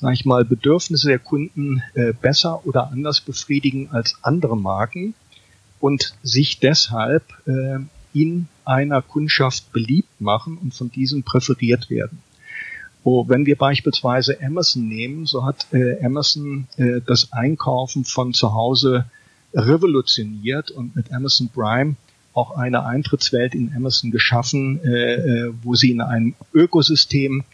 sage 0.00 0.14
ich 0.14 0.24
mal, 0.24 0.44
Bedürfnisse 0.44 1.08
der 1.08 1.18
Kunden 1.18 1.82
äh, 1.94 2.12
besser 2.12 2.66
oder 2.66 2.90
anders 2.90 3.20
befriedigen 3.20 3.90
als 3.90 4.16
andere 4.22 4.56
Marken 4.56 5.14
und 5.80 6.14
sich 6.22 6.60
deshalb 6.60 7.24
äh, 7.46 7.78
in 8.14 8.48
einer 8.64 9.02
Kundschaft 9.02 9.72
beliebt 9.72 10.20
machen 10.20 10.58
und 10.58 10.74
von 10.74 10.90
diesen 10.90 11.22
präferiert 11.22 11.90
werden. 11.90 12.22
Oh, 13.04 13.28
wenn 13.28 13.46
wir 13.46 13.56
beispielsweise 13.56 14.38
Amazon 14.42 14.88
nehmen, 14.88 15.26
so 15.26 15.44
hat 15.44 15.66
äh, 15.72 16.04
Amazon 16.04 16.66
äh, 16.76 17.00
das 17.04 17.32
Einkaufen 17.32 18.04
von 18.04 18.34
zu 18.34 18.54
Hause 18.54 19.06
revolutioniert 19.54 20.70
und 20.70 20.94
mit 20.94 21.12
Amazon 21.12 21.48
Prime 21.48 21.96
auch 22.34 22.56
eine 22.56 22.84
Eintrittswelt 22.84 23.54
in 23.54 23.72
Amazon 23.74 24.10
geschaffen, 24.10 24.80
äh, 24.84 25.14
äh, 25.14 25.52
wo 25.62 25.74
sie 25.74 25.90
in 25.90 26.00
einem 26.00 26.34
Ökosystem 26.52 27.44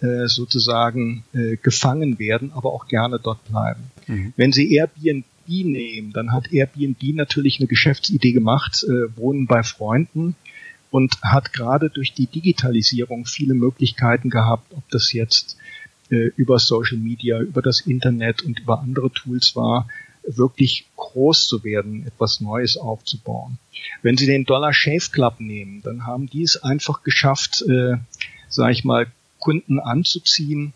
äh, 0.00 0.26
sozusagen 0.26 1.24
äh, 1.32 1.56
gefangen 1.56 2.18
werden, 2.18 2.52
aber 2.54 2.72
auch 2.72 2.88
gerne 2.88 3.18
dort 3.18 3.44
bleiben. 3.48 3.84
Mhm. 4.06 4.32
Wenn 4.36 4.52
Sie 4.52 4.74
Airbnb 4.74 5.24
nehmen, 5.48 6.12
dann 6.12 6.32
hat 6.32 6.52
Airbnb 6.52 7.02
natürlich 7.14 7.60
eine 7.60 7.66
Geschäftsidee 7.66 8.32
gemacht, 8.32 8.84
äh, 8.84 9.16
Wohnen 9.16 9.46
bei 9.46 9.62
Freunden 9.62 10.34
und 10.90 11.20
hat 11.22 11.52
gerade 11.52 11.90
durch 11.90 12.12
die 12.12 12.26
Digitalisierung 12.26 13.26
viele 13.26 13.54
Möglichkeiten 13.54 14.30
gehabt, 14.30 14.72
ob 14.74 14.88
das 14.90 15.12
jetzt 15.12 15.56
äh, 16.10 16.30
über 16.36 16.58
Social 16.58 16.98
Media, 16.98 17.40
über 17.40 17.62
das 17.62 17.80
Internet 17.80 18.42
und 18.42 18.60
über 18.60 18.80
andere 18.80 19.10
Tools 19.10 19.56
war, 19.56 19.88
wirklich 20.26 20.86
groß 20.96 21.46
zu 21.46 21.64
werden, 21.64 22.06
etwas 22.06 22.40
Neues 22.40 22.76
aufzubauen. 22.76 23.58
Wenn 24.02 24.16
Sie 24.16 24.26
den 24.26 24.44
Dollar 24.44 24.72
Shave 24.72 25.10
Club 25.10 25.40
nehmen, 25.40 25.82
dann 25.82 26.06
haben 26.06 26.26
die 26.28 26.42
es 26.42 26.62
einfach 26.62 27.02
geschafft, 27.02 27.62
äh, 27.68 27.96
sage 28.48 28.72
ich 28.72 28.84
mal, 28.84 29.06
Kunden 29.46 29.78
anzuziehen, 29.78 30.72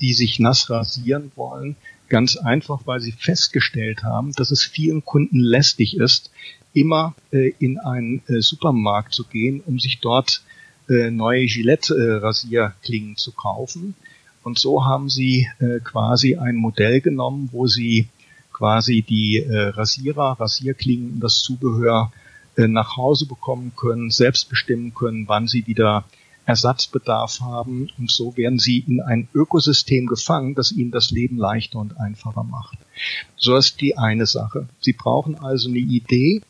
die 0.00 0.14
sich 0.14 0.38
nass 0.38 0.70
rasieren 0.70 1.30
wollen. 1.36 1.76
Ganz 2.08 2.38
einfach, 2.38 2.86
weil 2.86 3.00
sie 3.00 3.12
festgestellt 3.12 4.02
haben, 4.02 4.32
dass 4.32 4.50
es 4.50 4.64
vielen 4.64 5.04
Kunden 5.04 5.40
lästig 5.40 5.98
ist, 5.98 6.30
immer 6.72 7.14
äh, 7.32 7.52
in 7.58 7.78
einen 7.78 8.22
äh, 8.28 8.40
Supermarkt 8.40 9.12
zu 9.12 9.24
gehen, 9.24 9.60
um 9.66 9.78
sich 9.78 10.00
dort 10.00 10.42
äh, 10.88 11.10
neue 11.10 11.44
Gillette-Rasierklingen 11.44 13.18
zu 13.18 13.32
kaufen. 13.32 13.94
Und 14.42 14.58
so 14.58 14.86
haben 14.86 15.10
sie 15.10 15.48
äh, 15.58 15.80
quasi 15.80 16.36
ein 16.36 16.56
Modell 16.56 17.02
genommen, 17.02 17.50
wo 17.52 17.66
sie 17.66 18.08
quasi 18.54 19.02
die 19.02 19.36
äh, 19.36 19.68
Rasierer, 19.68 20.40
Rasierklingen 20.40 21.12
und 21.12 21.20
das 21.20 21.40
Zubehör 21.40 22.10
äh, 22.56 22.68
nach 22.68 22.96
Hause 22.96 23.26
bekommen 23.26 23.72
können, 23.76 24.10
selbst 24.10 24.48
bestimmen 24.48 24.94
können, 24.94 25.28
wann 25.28 25.46
sie 25.46 25.66
wieder 25.66 26.06
Ersatzbedarf 26.46 27.40
haben. 27.40 27.88
Und 27.98 28.10
so 28.10 28.36
werden 28.36 28.58
sie 28.58 28.78
in 28.78 29.00
ein 29.00 29.28
Ökosystem 29.34 30.06
gefangen, 30.06 30.54
das 30.54 30.72
ihnen 30.72 30.90
das 30.90 31.10
Leben 31.10 31.36
leichter 31.36 31.78
und 31.78 31.98
einfacher 31.98 32.44
macht. 32.44 32.78
So 33.36 33.56
ist 33.56 33.80
die 33.80 33.96
eine 33.98 34.26
Sache. 34.26 34.68
Sie 34.80 34.92
brauchen 34.92 35.38
also 35.38 35.68
eine 35.68 35.78
Idee, 35.78 36.40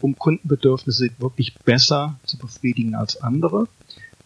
um 0.00 0.16
Kundenbedürfnisse 0.16 1.10
wirklich 1.18 1.54
besser 1.54 2.18
zu 2.24 2.38
befriedigen 2.38 2.94
als 2.94 3.22
andere. 3.22 3.68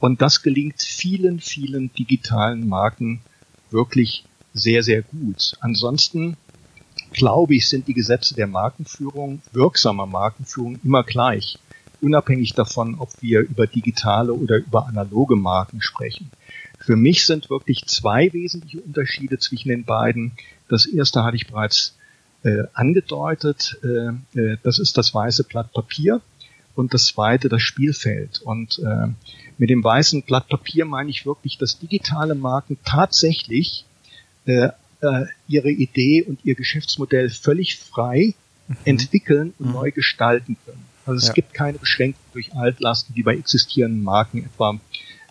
Und 0.00 0.22
das 0.22 0.42
gelingt 0.42 0.82
vielen, 0.82 1.40
vielen 1.40 1.92
digitalen 1.94 2.68
Marken 2.68 3.20
wirklich 3.70 4.24
sehr, 4.52 4.82
sehr 4.82 5.02
gut. 5.02 5.56
Ansonsten 5.60 6.36
glaube 7.14 7.54
ich, 7.54 7.68
sind 7.68 7.88
die 7.88 7.94
Gesetze 7.94 8.34
der 8.34 8.46
Markenführung, 8.46 9.40
wirksamer 9.52 10.06
Markenführung 10.06 10.78
immer 10.84 11.02
gleich, 11.02 11.58
unabhängig 12.04 12.52
davon, 12.54 12.96
ob 12.98 13.10
wir 13.20 13.40
über 13.40 13.66
digitale 13.66 14.32
oder 14.32 14.58
über 14.58 14.86
analoge 14.86 15.36
Marken 15.36 15.80
sprechen. 15.80 16.30
Für 16.78 16.96
mich 16.96 17.24
sind 17.24 17.50
wirklich 17.50 17.86
zwei 17.86 18.32
wesentliche 18.32 18.80
Unterschiede 18.80 19.38
zwischen 19.38 19.70
den 19.70 19.84
beiden. 19.84 20.32
Das 20.68 20.86
erste 20.86 21.24
hatte 21.24 21.36
ich 21.36 21.46
bereits 21.46 21.96
äh, 22.42 22.64
angedeutet, 22.74 23.78
äh, 23.82 24.38
äh, 24.38 24.58
das 24.62 24.78
ist 24.78 24.98
das 24.98 25.14
weiße 25.14 25.44
Blatt 25.44 25.72
Papier 25.72 26.20
und 26.74 26.92
das 26.92 27.06
zweite 27.06 27.48
das 27.48 27.62
Spielfeld. 27.62 28.42
Und 28.42 28.78
äh, 28.80 29.06
mit 29.56 29.70
dem 29.70 29.82
weißen 29.82 30.22
Blatt 30.22 30.48
Papier 30.48 30.84
meine 30.84 31.10
ich 31.10 31.24
wirklich, 31.24 31.56
dass 31.56 31.78
digitale 31.78 32.34
Marken 32.34 32.76
tatsächlich 32.84 33.86
äh, 34.44 34.68
äh, 35.00 35.26
ihre 35.48 35.70
Idee 35.70 36.22
und 36.22 36.44
ihr 36.44 36.54
Geschäftsmodell 36.54 37.30
völlig 37.30 37.78
frei 37.78 38.34
mhm. 38.68 38.76
entwickeln 38.84 39.54
und 39.58 39.68
mhm. 39.68 39.72
neu 39.72 39.90
gestalten 39.90 40.56
können. 40.66 40.84
Also 41.06 41.18
es 41.18 41.28
ja. 41.28 41.32
gibt 41.34 41.54
keine 41.54 41.78
Beschränkung 41.78 42.22
durch 42.32 42.54
Altlasten 42.54 43.14
wie 43.14 43.22
bei 43.22 43.36
existierenden 43.36 44.02
Marken, 44.02 44.44
etwa 44.44 44.78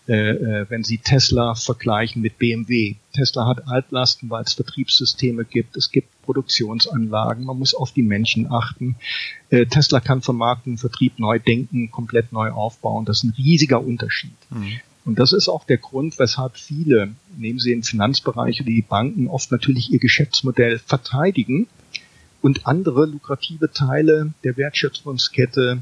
äh, 0.08 0.13
äh 0.13 0.65
wenn 0.70 0.84
Sie 0.84 0.98
Tesla 0.98 1.56
vergleichen 1.56 2.22
mit 2.22 2.38
BMW. 2.38 2.96
Tesla 3.13 3.48
hat 3.48 3.68
Altlasten, 3.68 4.30
weil 4.30 4.44
es 4.44 4.53
Vertriebssysteme 4.53 5.46
gibt, 5.46 5.77
es 5.77 5.92
gibt 5.92 6.10
Produktionsanlagen, 6.24 7.46
man 7.46 7.60
muss 7.60 7.74
auf 7.74 7.92
die 7.92 8.03
Menschen 8.03 8.51
achten. 8.51 8.96
Äh, 9.50 9.65
Tesla 9.65 10.00
kann 10.00 10.22
Vermarktung, 10.22 10.77
Vertrieb 10.77 11.20
neu 11.20 11.39
denken, 11.39 11.92
komplett 11.92 12.32
neu 12.32 12.51
aufbauen. 12.51 13.06
Das 13.06 13.18
ist 13.18 13.24
ein 13.24 13.34
riesiger 13.38 13.82
Unterschied. 13.82 14.32
Mhm. 14.50 14.80
Und 15.06 15.20
das 15.20 15.34
ist 15.34 15.50
auch 15.50 15.65
der 15.65 15.77
Grund, 15.77 16.18
weshalb 16.18 16.58
viele, 16.58 17.13
nehmen 17.38 17.60
Sie 17.60 17.72
den 17.72 17.84
Finanzbereich 17.84 18.62
oder 18.62 18.70
die 18.70 18.82
Banken, 18.82 19.27
oft 19.27 19.51
natürlich 19.51 19.92
ihr 19.92 20.00
Geschäftsmodell 20.00 20.80
verteidigen 20.80 21.68
und 22.43 22.67
andere 22.67 23.05
lukrative 23.05 23.71
Teile 23.71 24.33
der 24.43 24.57
Wertschöpfungskette 24.57 25.81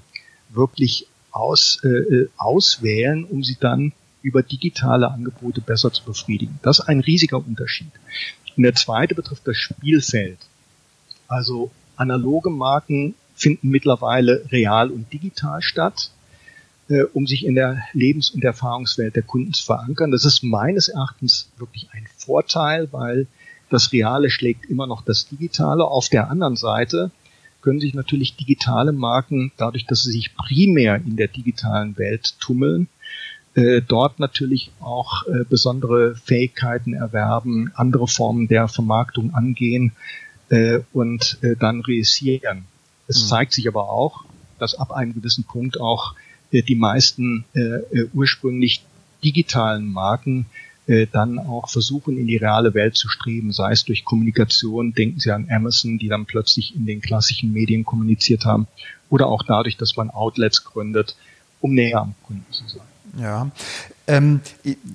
wirklich 0.50 1.08
aus, 1.32 1.80
äh, 1.84 1.88
äh, 1.88 2.30
auswählen, 2.38 3.25
um 3.25 3.44
sie 3.44 3.58
dann 3.60 3.91
über 4.22 4.44
digitale 4.44 5.10
Angebote 5.10 5.60
besser 5.60 5.91
zu 5.91 6.06
befriedigen. 6.06 6.60
Das 6.62 6.80
ist 6.80 6.86
ein 6.86 7.00
riesiger 7.00 7.38
Unterschied. 7.38 7.91
Und 8.56 8.63
der 8.63 8.75
zweite 8.75 9.15
betrifft 9.15 9.48
das 9.48 9.58
Spielfeld. 9.58 10.38
Also 11.27 11.72
analoge 11.96 12.50
Marken 12.50 13.15
finden 13.34 13.70
mittlerweile 13.70 14.46
real 14.51 14.91
und 14.91 15.12
digital 15.12 15.62
statt 15.62 16.12
äh, 16.91 17.03
um 17.13 17.25
sich 17.25 17.46
in 17.46 17.56
der 17.56 17.82
Lebens- 17.94 18.30
und 18.30 18.44
Erfahrungswelt 18.44 19.15
der 19.15 19.24
Kunden 19.24 19.53
zu 19.53 19.63
verankern. 19.63 20.12
Das 20.12 20.25
ist 20.25 20.44
meines 20.44 20.89
Erachtens 20.89 21.50
wirklich 21.58 21.89
ein 21.94 22.06
Vorteil, 22.18 22.89
weil 22.91 23.27
das 23.72 23.92
Reale 23.92 24.30
schlägt 24.30 24.66
immer 24.66 24.86
noch 24.86 25.01
das 25.01 25.28
Digitale. 25.28 25.86
Auf 25.86 26.10
der 26.10 26.30
anderen 26.30 26.56
Seite 26.56 27.12
können 27.62 27.80
sich 27.80 27.94
natürlich 27.94 28.36
digitale 28.36 28.92
Marken, 28.92 29.51
dadurch, 29.58 29.86
dass 29.86 30.04
sie 30.04 30.12
sich 30.12 30.36
primär 30.36 30.96
in 30.96 31.16
der 31.16 31.28
digitalen 31.28 31.98
Welt 31.98 32.36
tummeln, 32.40 32.88
äh, 33.54 33.82
dort 33.82 34.20
natürlich 34.20 34.72
auch 34.80 35.25
äh, 35.28 35.44
besondere 35.48 36.16
Fähigkeiten 36.16 36.94
erwerben, 36.94 37.72
andere 37.75 38.08
Formen 38.08 38.48
der 38.48 38.68
Vermarktung 38.68 39.34
angehen 39.34 39.94
äh, 40.50 40.80
und 40.94 41.38
äh, 41.42 41.56
dann 41.56 41.82
reüssieren. 41.82 42.66
Es 43.08 43.24
mhm. 43.24 43.28
zeigt 43.28 43.54
sich 43.54 43.68
aber 43.68 43.90
auch, 43.90 44.24
dass 44.60 44.75
ab 44.75 44.92
einem 44.92 45.13
gewissen 45.13 45.44
Punkt 45.44 45.80
auch 45.80 46.16
äh, 46.51 46.62
die 46.62 46.75
meisten 46.75 47.46
äh, 47.54 48.06
ursprünglich 48.13 48.84
digitalen 49.24 49.92
Marken 49.92 50.46
äh, 50.88 51.08
dann 51.12 51.40
auch 51.40 51.70
versuchen, 51.70 52.18
in 52.18 52.28
die 52.28 52.38
reale 52.38 52.74
Welt 52.74 52.98
zu 52.98 53.08
streben, 53.08 53.52
sei 53.52 53.72
es 53.72 53.86
durch 53.86 54.04
Kommunikation, 54.06 54.94
denken 54.94 55.20
Sie 55.20 55.32
an 55.32 55.48
Amazon, 55.50 55.98
die 55.98 56.08
dann 56.08 56.26
plötzlich 56.26 56.76
in 56.76 56.86
den 56.86 57.02
klassischen 57.02 57.54
Medien 57.54 57.86
kommuniziert 57.86 58.46
haben, 58.46 58.68
oder 59.10 59.28
auch 59.28 59.44
dadurch, 59.44 59.78
dass 59.78 59.96
man 59.98 60.10
Outlets 60.10 60.64
gründet, 60.64 61.16
um 61.60 61.74
näher 61.74 62.02
am 62.02 62.16
Kunden 62.24 62.52
zu 62.52 62.64
sein. 62.68 62.82
Ja, 63.18 63.52
ähm, 64.12 64.41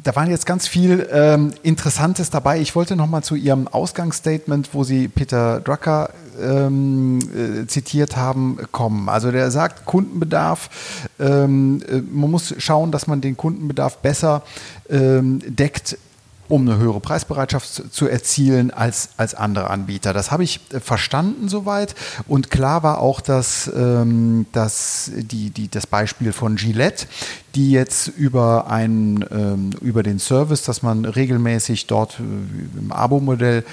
da 0.04 0.14
waren 0.14 0.30
jetzt 0.30 0.44
ganz 0.44 0.68
viel 0.68 1.08
ähm, 1.11 1.52
Interessantes 1.62 2.28
dabei. 2.28 2.61
Ich 2.61 2.75
wollte 2.75 2.96
noch 2.96 3.06
mal 3.06 3.23
zu 3.23 3.35
Ihrem 3.35 3.66
Ausgangsstatement, 3.66 4.75
wo 4.75 4.85
Sie 4.85 5.08
Peter 5.08 5.61
Drucker 5.61 6.11
ähm, 6.38 7.18
äh, 7.35 7.66
zitiert 7.66 8.16
haben, 8.16 8.58
kommen. 8.73 9.08
Also 9.08 9.32
der 9.32 9.50
sagt, 9.50 9.87
Kundenbedarf, 9.87 10.68
ähm, 11.18 11.82
äh, 11.88 12.02
man 12.02 12.30
muss 12.30 12.54
schauen, 12.58 12.92
dass 12.92 13.06
man 13.06 13.23
den 13.23 13.38
Kundenbedarf 13.38 13.99
besser 13.99 14.42
ähm, 14.90 15.40
deckt 15.46 15.96
um 16.49 16.68
eine 16.68 16.78
höhere 16.78 17.00
Preisbereitschaft 17.00 17.92
zu 17.92 18.08
erzielen 18.08 18.70
als, 18.70 19.11
als 19.16 19.35
andere 19.35 19.70
Anbieter. 19.70 20.12
Das 20.12 20.30
habe 20.30 20.44
ich 20.44 20.61
äh, 20.73 20.80
verstanden 20.80 21.49
soweit. 21.49 21.94
Und 22.28 22.50
klar 22.50 22.82
war 22.82 23.00
auch, 23.00 23.20
dass, 23.20 23.70
ähm, 23.75 24.46
dass 24.52 25.11
die, 25.14 25.50
die, 25.50 25.68
das 25.68 25.87
Beispiel 25.87 26.32
von 26.32 26.56
Gillette, 26.56 27.06
die 27.56 27.70
jetzt 27.70 28.08
über, 28.08 28.68
ein, 28.68 29.25
ähm, 29.30 29.70
über 29.80 30.02
den 30.02 30.18
Service, 30.18 30.62
dass 30.62 30.82
man 30.82 31.06
regelmäßig 31.06 31.86
dort 31.86 32.20
äh, 32.20 32.78
im 32.78 32.92
Abo-Modell 32.92 33.64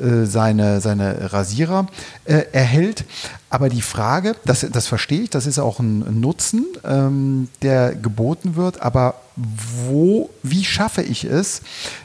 äh, 0.00 0.24
seine, 0.24 0.80
seine 0.80 1.32
Rasierer 1.32 1.86
äh, 2.24 2.44
erhält. 2.52 3.04
Aber 3.50 3.68
die 3.68 3.82
Frage, 3.82 4.36
das, 4.46 4.66
das 4.72 4.86
verstehe 4.86 5.22
ich, 5.22 5.30
das 5.30 5.46
ist 5.46 5.58
auch 5.58 5.78
ein 5.78 6.20
Nutzen, 6.20 6.64
ähm, 6.82 7.48
der 7.60 7.94
geboten 7.94 8.56
wird, 8.56 8.80
aber 8.80 9.16
wo, 9.36 10.30
wie 10.42 10.64
schaffe 10.64 11.02
ich 11.02 11.24
es, 11.24 11.60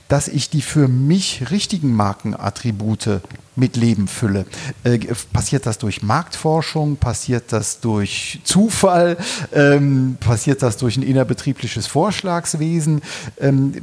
dass 0.10 0.28
ich 0.28 0.50
die 0.50 0.62
für 0.62 0.90
mich 0.90 1.50
richtigen 1.50 1.94
Markenattribute 1.94 3.22
mit 3.56 3.76
Leben 3.76 4.08
fülle? 4.08 4.46
Äh, 4.84 5.00
passiert 5.34 5.66
das 5.66 5.78
durch 5.78 6.02
Marktforschung? 6.02 6.98
Passiert 6.98 7.52
das 7.52 7.80
durch 7.80 8.40
Zufall? 8.44 9.18
Ähm, 9.54 10.18
passiert 10.20 10.62
das 10.62 10.78
durch 10.78 10.98
ein 10.98 11.04
innerbetriebliches 11.04 11.88
Vorschlagswesen? 11.88 13.02
Ähm, 13.40 13.74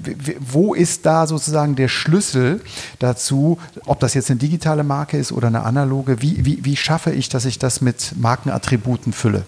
wo 0.40 0.74
ist 0.74 1.06
da 1.06 1.26
sozusagen 1.26 1.76
der 1.76 1.88
Schlüssel 1.88 2.60
dazu, 2.98 3.58
ob 3.86 4.00
das 4.00 4.14
jetzt 4.14 4.30
eine 4.30 4.38
digitale 4.38 4.84
Marke 4.84 5.18
ist 5.18 5.32
oder 5.32 5.48
eine 5.48 5.62
analoge? 5.62 6.22
Wie, 6.22 6.44
wie, 6.44 6.64
wie 6.64 6.76
schaffe 6.76 7.12
ich, 7.12 7.28
dass 7.28 7.44
ich 7.44 7.58
das 7.58 7.80
mit 7.80 8.14
Markenattributen 8.16 9.12
fülle? 9.12 9.44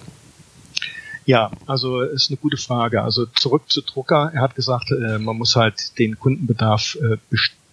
Ja, 1.27 1.51
also 1.67 2.01
ist 2.01 2.31
eine 2.31 2.39
gute 2.39 2.57
Frage. 2.57 3.03
Also 3.03 3.27
zurück 3.27 3.63
zu 3.69 3.83
Drucker. 3.83 4.33
Er 4.35 4.43
hat 4.43 4.55
gesagt, 4.55 4.91
äh, 4.91 5.19
man 5.19 5.37
muss 5.37 5.55
halt 5.55 5.99
den 5.99 6.19
Kundenbedarf 6.19 6.97
äh, 7.01 7.19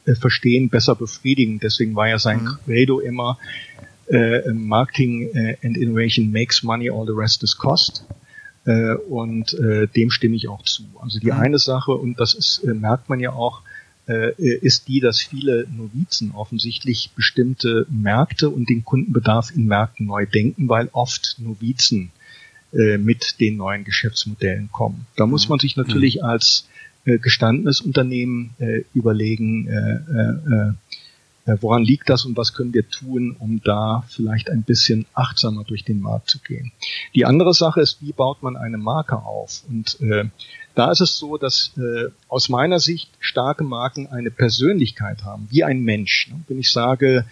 äh, 0.08 0.16
verstehen, 0.16 0.70
besser 0.70 0.96
befriedigen. 0.96 1.60
Deswegen 1.60 1.96
war 1.96 2.08
ja 2.08 2.18
sein 2.18 2.44
mhm. 2.44 2.58
Credo 2.66 3.00
immer 3.00 3.38
äh, 4.08 4.52
Marketing 4.52 5.30
äh, 5.34 5.58
and 5.64 5.78
Innovation 5.78 6.32
makes 6.32 6.64
money, 6.64 6.90
all 6.90 7.06
the 7.06 7.14
rest 7.14 7.44
is 7.44 7.58
cost. 7.58 8.06
Äh, 8.66 8.96
und 8.96 9.54
äh, 9.54 9.88
dem 9.88 10.10
stimme 10.10 10.36
ich 10.36 10.48
auch 10.48 10.64
zu. 10.64 10.84
Also 11.02 11.20
die 11.20 11.32
mhm. 11.32 11.40
eine 11.40 11.60
Sache, 11.60 11.92
und 11.92 12.20
das 12.20 12.34
ist, 12.34 12.64
äh, 12.64 12.74
merkt 12.74 13.10
man 13.10 13.20
ja 13.20 13.34
auch, 13.34 13.62
äh, 14.08 14.32
ist 14.38 14.88
die, 14.88 15.02
dass 15.02 15.20
viele 15.20 15.68
Novizen 15.76 16.32
offensichtlich 16.32 17.12
bestimmte 17.16 17.86
Märkte 17.90 18.50
und 18.50 18.70
den 18.70 18.86
Kundenbedarf 18.86 19.52
in 19.54 19.68
Märkten 19.68 20.06
neu 20.06 20.26
denken, 20.26 20.70
weil 20.70 20.90
oft 20.94 21.36
Novizen 21.40 22.12
äh, 22.74 22.98
mit 22.98 23.40
den 23.40 23.58
neuen 23.58 23.84
Geschäftsmodellen 23.84 24.70
kommen. 24.72 25.06
Da 25.16 25.26
muss 25.26 25.48
mhm. 25.48 25.54
man 25.54 25.60
sich 25.60 25.76
natürlich 25.76 26.18
mhm. 26.18 26.24
als 26.24 26.68
äh, 27.08 27.18
gestandenes 27.20 27.80
Unternehmen 27.80 28.54
äh, 28.60 28.84
überlegen, 28.94 29.68
äh, 29.68 29.94
äh, 29.96 31.54
äh, 31.54 31.58
woran 31.62 31.84
liegt 31.84 32.10
das 32.10 32.26
und 32.26 32.36
was 32.36 32.54
können 32.54 32.74
wir 32.74 32.90
tun, 32.90 33.36
um 33.40 33.62
da 33.64 34.04
vielleicht 34.10 34.50
ein 34.50 34.64
bisschen 34.64 35.06
achtsamer 35.14 35.64
durch 35.64 35.86
den 35.86 36.02
Markt 36.02 36.30
zu 36.30 36.40
gehen. 36.40 36.74
Die 37.16 37.24
andere 37.26 37.54
Sache 37.54 37.80
ist, 37.80 38.02
wie 38.02 38.12
baut 38.12 38.44
man 38.44 38.58
eine 38.58 38.78
Marke 38.78 39.16
auf? 39.16 39.64
Und 39.70 40.00
äh, 40.02 40.26
da 40.76 40.92
ist 40.92 41.00
es 41.00 41.18
so, 41.18 41.38
dass 41.38 41.72
äh, 41.78 42.10
aus 42.28 42.50
meiner 42.50 42.80
Sicht 42.80 43.10
starke 43.20 43.64
Marken 43.64 44.08
eine 44.08 44.30
Persönlichkeit 44.30 45.24
haben, 45.24 45.48
wie 45.50 45.64
ein 45.64 45.82
Mensch. 45.82 46.28
Ne? 46.30 46.42
Wenn 46.50 46.60
ich 46.60 46.72
sage, 46.74 47.26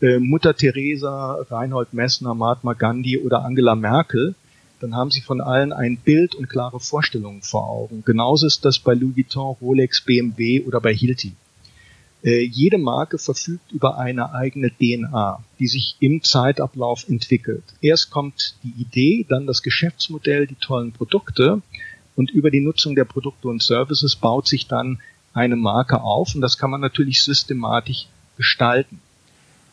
äh, 0.00 0.18
Mutter 0.18 0.56
Teresa, 0.56 1.44
Reinhold 1.50 1.92
Messner, 1.92 2.34
Mahatma 2.34 2.72
Gandhi 2.72 3.18
oder 3.18 3.44
Angela 3.44 3.74
Merkel, 3.74 4.34
dann 4.80 4.94
haben 4.94 5.10
sie 5.10 5.20
von 5.20 5.40
allen 5.40 5.72
ein 5.72 5.96
Bild 5.96 6.34
und 6.34 6.48
klare 6.48 6.80
Vorstellungen 6.80 7.42
vor 7.42 7.68
Augen. 7.68 8.02
Genauso 8.04 8.46
ist 8.46 8.64
das 8.64 8.78
bei 8.78 8.94
Louis 8.94 9.16
Vuitton, 9.16 9.56
Rolex, 9.60 10.00
BMW 10.02 10.62
oder 10.62 10.80
bei 10.80 10.94
Hilti. 10.94 11.34
Äh, 12.22 12.42
jede 12.42 12.78
Marke 12.78 13.18
verfügt 13.18 13.70
über 13.70 13.98
eine 13.98 14.32
eigene 14.32 14.70
DNA, 14.70 15.42
die 15.58 15.68
sich 15.68 15.96
im 16.00 16.22
Zeitablauf 16.22 17.08
entwickelt. 17.08 17.62
Erst 17.80 18.10
kommt 18.10 18.56
die 18.64 18.74
Idee, 18.80 19.24
dann 19.28 19.46
das 19.46 19.62
Geschäftsmodell, 19.62 20.46
die 20.46 20.56
tollen 20.56 20.92
Produkte 20.92 21.62
und 22.16 22.30
über 22.30 22.50
die 22.50 22.60
Nutzung 22.60 22.96
der 22.96 23.04
Produkte 23.04 23.48
und 23.48 23.62
Services 23.62 24.16
baut 24.16 24.48
sich 24.48 24.66
dann 24.66 25.00
eine 25.32 25.56
Marke 25.56 26.00
auf 26.00 26.34
und 26.34 26.40
das 26.40 26.58
kann 26.58 26.70
man 26.70 26.80
natürlich 26.80 27.22
systematisch 27.22 28.08
gestalten. 28.36 29.00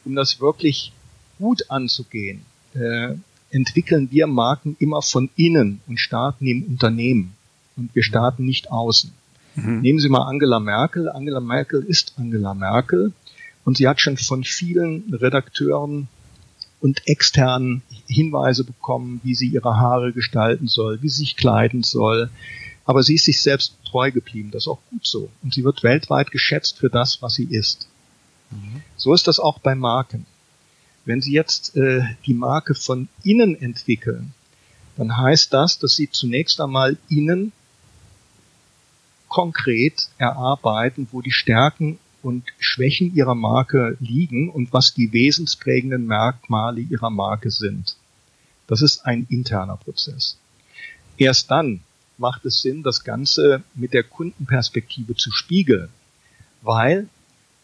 Um 0.04 0.14
das 0.16 0.40
wirklich 0.40 0.92
gut 1.40 1.72
anzugehen, 1.72 2.46
äh, 2.76 3.16
entwickeln 3.56 4.10
wir 4.12 4.28
Marken 4.28 4.76
immer 4.80 5.02
von 5.02 5.30
innen 5.38 5.80
und 5.88 5.98
starten 5.98 6.46
im 6.46 6.64
Unternehmen. 6.64 7.36
Und 7.78 7.96
wir 7.96 8.04
starten 8.04 8.44
nicht 8.44 8.70
außen. 8.70 9.14
Mhm. 9.56 9.80
Nehmen 9.80 10.00
Sie 10.00 10.10
mal 10.10 10.28
Angela 10.28 10.60
Merkel. 10.60 11.10
Angela 11.10 11.40
Merkel 11.40 11.82
ist 11.82 12.14
Angela 12.18 12.54
Merkel. 12.54 13.14
Und 13.64 13.78
sie 13.78 13.88
hat 13.88 14.02
schon 14.02 14.18
von 14.18 14.44
vielen 14.44 15.14
Redakteuren 15.14 16.10
und 16.82 17.08
externen 17.08 17.82
Hinweise 18.08 18.66
bekommen, 18.66 19.22
wie 19.24 19.34
sie 19.34 19.48
ihre 19.48 19.78
Haare 19.78 20.12
gestalten 20.12 20.68
soll, 20.68 21.02
wie 21.02 21.10
sie 21.10 21.20
sich 21.20 21.38
kleiden 21.38 21.82
soll. 21.82 22.30
Aber 22.84 23.04
sie 23.04 23.16
ist 23.16 23.26
sich 23.26 23.42
selbst 23.42 23.76
treu 23.86 24.12
geblieben. 24.12 24.52
Das 24.52 24.64
ist 24.64 24.68
auch 24.68 24.82
gut 24.90 25.08
so. 25.08 25.30
Und 25.42 25.54
sie 25.54 25.64
wird 25.64 25.82
weltweit 25.82 26.30
geschätzt 26.30 26.78
für 26.78 26.90
das, 26.90 27.22
was 27.22 27.36
sie 27.36 27.46
ist. 27.46 27.88
Mhm. 28.52 28.82
So 28.98 29.14
ist 29.14 29.28
das 29.28 29.40
auch 29.40 29.60
bei 29.60 29.76
Marken. 29.76 30.26
Wenn 31.06 31.22
Sie 31.22 31.32
jetzt 31.32 31.78
äh, 31.78 32.02
die 32.26 32.34
Marke 32.34 32.74
von 32.74 33.08
innen 33.24 33.60
entwickeln, 33.60 34.34
dann 34.98 35.16
heißt 35.18 35.54
das, 35.54 35.80
dass 35.80 35.96
Sie 35.96 36.10
zunächst 36.10 36.60
einmal 36.60 36.98
innen 37.10 37.52
konkret 39.30 40.10
erarbeiten, 40.18 41.08
wo 41.12 41.22
die 41.22 41.32
Stärken 41.32 42.00
und 42.24 42.44
Schwächen 42.58 43.14
Ihrer 43.14 43.36
Marke 43.36 43.98
liegen 44.00 44.50
und 44.50 44.74
was 44.74 44.94
die 44.94 45.14
wesensprägenden 45.14 46.08
Merkmale 46.08 46.82
Ihrer 46.82 47.12
Marke 47.12 47.52
sind. 47.52 47.98
Das 48.68 48.82
ist 48.82 49.06
ein 49.06 49.28
interner 49.30 49.78
Prozess. 49.78 50.38
Erst 51.18 51.52
dann 51.52 51.82
macht 52.18 52.46
es 52.46 52.62
Sinn, 52.62 52.82
das 52.82 53.04
Ganze 53.04 53.64
mit 53.76 53.94
der 53.94 54.04
Kundenperspektive 54.04 55.16
zu 55.16 55.32
spiegeln, 55.32 55.90
weil 56.62 57.10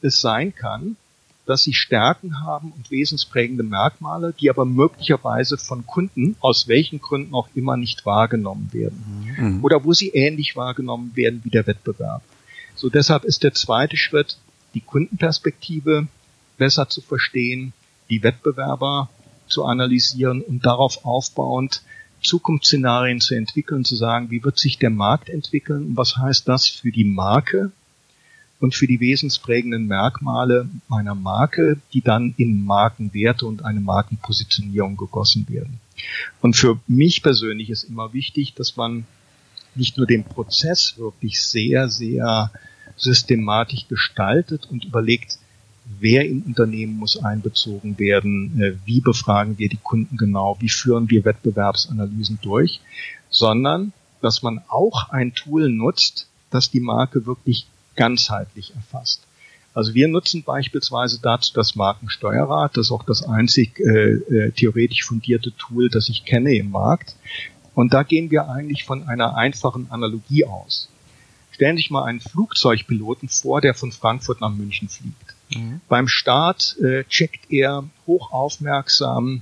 es 0.02 0.22
sein 0.22 0.54
kann, 0.54 0.98
dass 1.46 1.64
sie 1.64 1.74
Stärken 1.74 2.42
haben 2.42 2.72
und 2.72 2.92
wesensprägende 2.92 3.64
Merkmale, 3.64 4.34
die 4.40 4.50
aber 4.50 4.66
möglicherweise 4.66 5.58
von 5.58 5.86
Kunden 5.86 6.36
aus 6.40 6.68
welchen 6.68 7.00
Gründen 7.00 7.34
auch 7.34 7.50
immer 7.56 7.78
nicht 7.78 8.06
wahrgenommen 8.06 8.70
werden. 8.72 9.04
Mhm. 9.38 9.64
Oder 9.64 9.84
wo 9.84 9.94
sie 9.94 10.10
ähnlich 10.10 10.56
wahrgenommen 10.56 11.12
werden 11.16 11.42
wie 11.44 11.50
der 11.50 11.68
Wettbewerb. 11.68 12.22
So 12.76 12.90
deshalb 12.90 13.24
ist 13.24 13.44
der 13.44 13.54
zweite 13.54 13.98
Schritt, 13.98 14.38
die 14.74 14.82
Kundenperspektive 14.82 16.08
besser 16.58 16.90
zu 16.90 17.02
verstehen, 17.02 17.74
die 18.10 18.24
Wettbewerber 18.24 19.10
zu 19.48 19.66
analysieren 19.66 20.42
und 20.42 20.66
darauf 20.66 21.06
aufbauend 21.06 21.82
Zukunftsszenarien 22.22 23.20
zu 23.20 23.36
entwickeln, 23.36 23.84
zu 23.84 23.96
sagen, 23.96 24.30
wie 24.30 24.44
wird 24.44 24.60
sich 24.60 24.78
der 24.78 24.92
Markt 24.92 25.30
entwickeln, 25.30 25.98
was 25.98 26.18
heißt 26.18 26.48
das 26.48 26.68
für 26.68 26.92
die 26.92 27.04
Marke, 27.04 27.72
und 28.62 28.76
für 28.76 28.88
die 28.88 29.00
wesensprägenden 29.00 29.88
Merkmale 29.88 30.70
meiner 30.88 31.16
Marke, 31.16 31.78
die 31.94 32.02
dann 32.02 32.34
in 32.38 32.64
Markenwerte 32.64 33.48
und 33.48 33.66
eine 33.66 33.82
Markenpositionierung 33.82 34.98
gegossen 34.98 35.48
werden. 35.50 35.80
Und 36.42 36.56
für 36.56 36.80
mich 36.88 37.24
persönlich 37.24 37.72
ist 37.72 37.84
immer 37.84 38.14
wichtig, 38.14 38.54
dass 38.54 38.78
man 38.78 39.06
nicht 39.74 39.98
nur 39.98 40.06
den 40.06 40.24
Prozess 40.24 40.96
wirklich 40.98 41.42
sehr, 41.42 41.90
sehr 41.90 42.52
systematisch 42.98 43.88
gestaltet 43.88 44.68
und 44.70 44.86
überlegt, 44.86 45.40
wer 46.00 46.28
im 46.28 46.44
Unternehmen 46.44 46.98
muss 46.98 47.18
einbezogen 47.18 47.98
werden, 47.98 48.62
äh, 48.62 48.74
wie 48.86 49.02
befragen 49.02 49.58
wir 49.58 49.70
die 49.70 49.80
Kunden 49.82 50.18
genau, 50.18 50.58
wie 50.60 50.70
führen 50.70 51.10
wir 51.10 51.26
Wettbewerbsanalysen 51.26 52.40
durch, 52.42 52.80
sondern 53.30 53.92
dass 54.22 54.44
man 54.44 54.62
auch 54.68 55.10
ein 55.10 55.34
Tool 55.34 55.70
nutzt, 55.70 56.28
das 56.52 56.70
die 56.70 56.80
Marke 56.80 57.26
wirklich 57.26 57.66
ganzheitlich 58.02 58.74
erfasst. 58.74 59.22
Also 59.76 59.94
wir 59.94 60.08
nutzen 60.08 60.42
beispielsweise 60.44 61.20
dazu 61.22 61.54
das 61.54 61.76
Markensteuerrad, 61.76 62.76
das 62.76 62.88
ist 62.88 62.92
auch 62.92 63.04
das 63.04 63.24
einzig 63.24 63.80
äh, 63.80 64.14
äh, 64.14 64.52
theoretisch 64.52 65.04
fundierte 65.04 65.52
Tool, 65.56 65.88
das 65.88 66.10
ich 66.10 66.26
kenne 66.26 66.56
im 66.56 66.72
Markt. 66.72 67.16
Und 67.76 67.94
da 67.94 68.02
gehen 68.02 68.32
wir 68.32 68.50
eigentlich 68.50 68.86
von 68.86 69.08
einer 69.08 69.38
einfachen 69.38 69.92
Analogie 69.92 70.46
aus. 70.46 70.90
Stellen 71.52 71.78
Sie 71.78 71.84
sich 71.84 71.92
mal 71.92 72.06
einen 72.06 72.22
Flugzeugpiloten 72.22 73.30
vor, 73.30 73.62
der 73.62 73.76
von 73.76 73.92
Frankfurt 73.92 74.42
nach 74.42 74.52
München 74.52 74.90
fliegt. 74.90 75.36
Mhm. 75.54 75.80
Beim 75.88 76.08
Start 76.08 76.78
äh, 76.80 77.04
checkt 77.04 77.52
er 77.52 77.84
hochaufmerksam, 78.08 79.42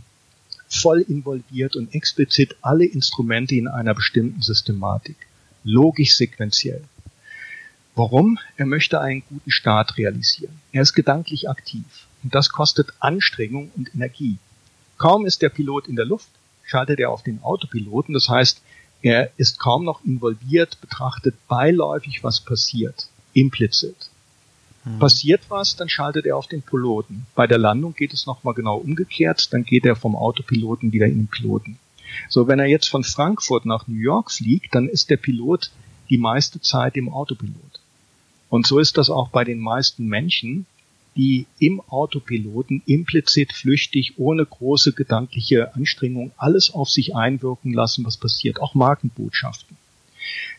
voll 0.68 1.00
involviert 1.00 1.78
und 1.78 1.96
explizit 1.96 2.58
alle 2.62 2.86
Instrumente 2.86 3.56
in 3.56 3.70
einer 3.70 3.94
bestimmten 3.94 4.42
Systematik. 4.42 5.16
Logisch 5.64 6.16
sequenziell. 6.16 6.84
Warum? 8.00 8.40
Er 8.56 8.66
möchte 8.66 9.02
einen 9.02 9.24
guten 9.28 9.52
Start 9.52 9.98
realisieren. 9.98 10.62
Er 10.72 10.84
ist 10.84 10.94
gedanklich 10.94 11.50
aktiv. 11.50 11.84
Und 12.24 12.34
das 12.34 12.50
kostet 12.50 12.94
Anstrengung 13.02 13.72
und 13.76 13.94
Energie. 13.94 14.38
Kaum 14.98 15.26
ist 15.26 15.42
der 15.42 15.50
Pilot 15.50 15.90
in 15.90 15.98
der 15.98 16.06
Luft, 16.06 16.30
schaltet 16.64 17.02
er 17.02 17.12
auf 17.12 17.24
den 17.24 17.44
Autopiloten. 17.44 18.14
Das 18.14 18.30
heißt, 18.30 18.62
er 19.02 19.32
ist 19.36 19.60
kaum 19.60 19.84
noch 19.84 20.02
involviert, 20.06 20.80
betrachtet 20.80 21.36
beiläufig, 21.50 22.24
was 22.24 22.40
passiert. 22.40 23.10
Implizit. 23.34 24.10
Mhm. 24.86 25.00
Passiert 25.00 25.42
was, 25.50 25.76
dann 25.76 25.90
schaltet 25.90 26.26
er 26.26 26.38
auf 26.38 26.48
den 26.48 26.62
Piloten. 26.62 27.26
Bei 27.36 27.48
der 27.48 27.58
Landung 27.58 27.96
geht 27.96 28.14
es 28.14 28.26
nochmal 28.26 28.54
genau 28.54 28.78
umgekehrt, 28.78 29.52
dann 29.52 29.66
geht 29.66 29.86
er 29.86 29.98
vom 29.98 30.16
Autopiloten 30.16 30.94
wieder 30.94 31.08
in 31.08 31.18
den 31.18 31.28
Piloten. 31.28 31.78
So, 32.30 32.48
wenn 32.48 32.60
er 32.60 32.66
jetzt 32.68 32.88
von 32.88 33.04
Frankfurt 33.04 33.66
nach 33.66 33.90
New 33.90 34.00
York 34.00 34.32
fliegt, 34.32 34.74
dann 34.74 34.88
ist 34.88 35.10
der 35.10 35.18
Pilot 35.18 35.70
die 36.10 36.18
meiste 36.18 36.62
Zeit 36.62 36.96
im 36.96 37.10
Autopilot. 37.10 37.79
Und 38.50 38.66
so 38.66 38.80
ist 38.80 38.98
das 38.98 39.10
auch 39.10 39.30
bei 39.30 39.44
den 39.44 39.60
meisten 39.60 40.08
Menschen, 40.08 40.66
die 41.16 41.48
im 41.60 41.82
Autopiloten 41.82 42.82
implizit 42.86 43.54
flüchtig, 43.54 44.14
ohne 44.18 44.46
große 44.46 44.94
gedankliche 44.94 45.74
Anstrengung 45.76 46.32
alles 46.38 46.74
auf 46.74 46.90
sich 46.90 47.16
einwirken 47.16 47.74
lassen, 47.74 48.06
was 48.06 48.18
passiert, 48.18 48.62
auch 48.62 48.76
Markenbotschaften. 48.76 49.78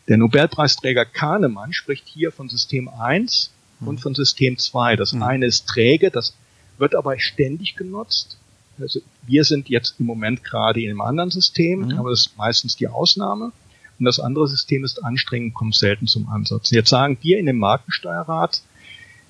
Der 0.09 0.17
Nobelpreisträger 0.17 1.05
Kahnemann 1.05 1.73
spricht 1.73 2.09
hier 2.09 2.33
von 2.33 2.49
System 2.49 2.89
1 2.89 3.51
und 3.81 4.01
von 4.01 4.15
System 4.15 4.59
2. 4.59 4.97
Das 4.97 5.13
mhm. 5.13 5.23
eine 5.23 5.47
ist 5.47 5.67
träge, 5.67 6.11
das 6.11 6.35
wird 6.79 6.95
aber 6.95 7.19
ständig 7.19 7.77
genutzt. 7.77 8.37
Also 8.79 9.01
wir 9.27 9.45
sind 9.45 9.69
jetzt 9.69 9.97
im 9.99 10.07
Moment 10.07 10.43
gerade 10.43 10.81
in 10.81 10.91
einem 10.91 11.01
anderen 11.01 11.31
System, 11.31 11.87
mhm. 11.87 11.99
aber 11.99 12.11
das 12.11 12.27
ist 12.27 12.39
meistens 12.39 12.77
die 12.77 12.89
Ausnahme. 12.89 13.53
Und 14.01 14.07
das 14.07 14.19
andere 14.19 14.49
System 14.49 14.83
ist 14.83 15.05
anstrengend, 15.05 15.53
kommt 15.53 15.75
selten 15.75 16.07
zum 16.07 16.27
Ansatz. 16.31 16.71
Jetzt 16.71 16.89
sagen 16.89 17.19
wir 17.21 17.39
in 17.39 17.45
dem 17.45 17.59
Markensteuerrat, 17.59 18.63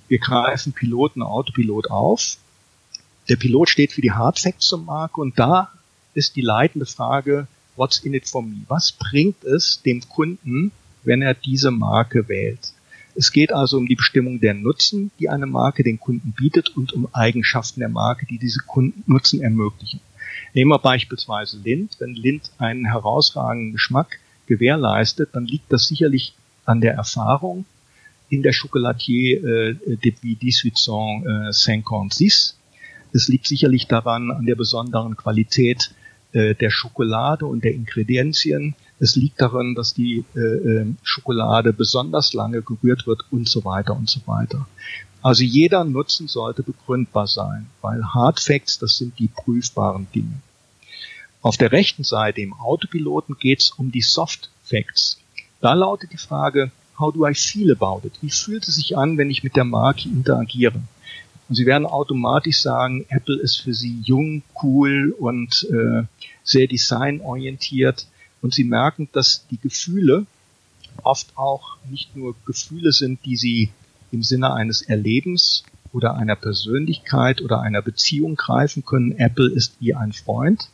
wir 0.07 0.19
greifen 0.19 0.73
Piloten, 0.73 1.23
Autopilot 1.23 1.91
auf. 1.91 2.37
Der 3.29 3.35
Pilot 3.35 3.69
steht 3.69 3.93
für 3.93 4.01
die 4.01 4.13
Hard 4.13 4.39
Facts 4.39 4.69
zur 4.69 4.79
Marke 4.79 5.21
und 5.21 5.39
da 5.41 5.73
ist 6.15 6.37
die 6.37 6.41
leitende 6.41 6.87
Frage, 6.87 7.49
what's 7.75 7.99
in 7.99 8.15
it 8.15 8.29
for 8.29 8.43
me? 8.43 8.63
Was 8.69 8.93
bringt 8.93 9.43
es 9.43 9.83
dem 9.83 10.09
Kunden, 10.09 10.71
wenn 11.03 11.21
er 11.21 11.35
diese 11.35 11.73
Marke 11.73 12.29
wählt? 12.29 12.73
Es 13.17 13.33
geht 13.33 13.53
also 13.53 13.77
um 13.77 13.89
die 13.89 13.97
Bestimmung 13.97 14.39
der 14.39 14.55
Nutzen, 14.55 15.11
die 15.19 15.29
eine 15.29 15.47
Marke 15.47 15.83
den 15.83 15.99
Kunden 15.99 16.31
bietet 16.31 16.77
und 16.77 16.93
um 16.93 17.13
Eigenschaften 17.13 17.81
der 17.81 17.89
Marke, 17.89 18.25
die 18.25 18.39
diese 18.39 18.61
Kunden 18.61 19.03
Nutzen 19.07 19.43
ermöglichen. 19.43 20.01
Nehmen 20.55 20.71
wir 20.71 20.79
beispielsweise 20.79 21.59
Lind. 21.59 21.97
Wenn 21.99 22.15
Lind 22.15 22.53
einen 22.59 22.87
herausragenden 22.87 23.73
Geschmack 23.73 24.21
gewährleistet, 24.51 25.31
dann 25.33 25.47
liegt 25.47 25.73
das 25.73 25.87
sicherlich 25.87 26.35
an 26.65 26.81
der 26.81 26.95
Erfahrung 26.95 27.65
in 28.29 28.43
der 28.43 28.53
Chocolatier 28.53 29.45
äh, 29.45 29.77
depuis 30.05 30.65
1856. 30.65 32.27
Äh, 32.27 32.33
es 33.13 33.29
liegt 33.29 33.47
sicherlich 33.47 33.87
daran 33.87 34.31
an 34.31 34.47
der 34.47 34.57
besonderen 34.57 35.17
Qualität 35.17 35.93
äh, 36.33 36.55
der 36.55 36.71
Schokolade 36.71 37.47
und 37.47 37.65
der 37.65 37.75
Ingredienzien. 37.75 38.75
Es 38.99 39.17
liegt 39.17 39.41
daran, 39.41 39.75
dass 39.75 39.95
die 39.95 40.25
äh, 40.35 40.39
äh, 40.39 40.87
Schokolade 41.03 41.73
besonders 41.73 42.33
lange 42.35 42.63
gerührt 42.63 43.07
wird 43.07 43.25
und 43.31 43.49
so 43.49 43.65
weiter 43.65 43.97
und 43.97 44.11
so 44.11 44.21
weiter. 44.27 44.67
Also 45.23 45.45
jeder 45.45 45.85
Nutzen 45.85 46.29
sollte 46.29 46.63
begründbar 46.63 47.27
sein, 47.27 47.67
weil 47.83 48.03
Hard 48.05 48.41
Facts, 48.41 48.79
das 48.79 48.97
sind 48.97 49.19
die 49.19 49.29
prüfbaren 49.29 50.07
Dinge. 50.15 50.41
Auf 51.43 51.57
der 51.57 51.73
rechten 51.73 52.05
Seite 52.05 52.43
im 52.43 52.53
Autopiloten 52.53 53.37
geht 53.39 53.61
es 53.61 53.71
um 53.71 53.91
die 53.91 54.03
Soft 54.03 54.51
Facts. 54.63 55.19
Da 55.63 55.73
lautet 55.73 56.13
die 56.13 56.19
Frage, 56.19 56.71
how 56.99 57.13
do 57.15 57.27
I 57.27 57.35
feel 57.35 57.73
about 57.73 58.07
it? 58.07 58.13
Wie 58.21 58.31
fühlt 58.31 58.69
es 58.69 58.75
sich 58.75 58.99
an, 58.99 59.17
wenn 59.17 59.31
ich 59.31 59.43
mit 59.43 59.57
der 59.57 59.65
Marke 59.65 60.07
interagiere? 60.09 60.83
Und 61.49 61.55
Sie 61.55 61.65
werden 61.65 61.87
automatisch 61.87 62.61
sagen, 62.61 63.07
Apple 63.09 63.41
ist 63.41 63.57
für 63.57 63.73
Sie 63.73 64.01
jung, 64.03 64.43
cool 64.63 65.15
und 65.19 65.67
äh, 65.71 66.03
sehr 66.45 66.67
designorientiert. 66.67 68.07
Und 68.43 68.55
Sie 68.55 68.65
merken, 68.65 69.09
dass 69.13 69.47
die 69.49 69.59
Gefühle 69.59 70.27
oft 71.03 71.37
auch 71.37 71.79
nicht 71.89 72.15
nur 72.17 72.35
Gefühle 72.45 72.93
sind, 72.93 73.25
die 73.25 73.37
Sie 73.37 73.71
im 74.13 74.23
Sinne 74.23 74.53
eines 74.53 74.83
Erlebens 74.83 75.65
oder 75.93 76.15
einer 76.15 76.37
Persönlichkeit 76.37 77.41
oder 77.41 77.61
einer 77.61 77.81
Beziehung 77.81 78.37
greifen 78.37 78.85
können. 78.85 79.13
Apple 79.13 79.51
ist 79.51 79.77
wie 79.81 79.95
ein 79.95 80.13
Freund, 80.13 80.69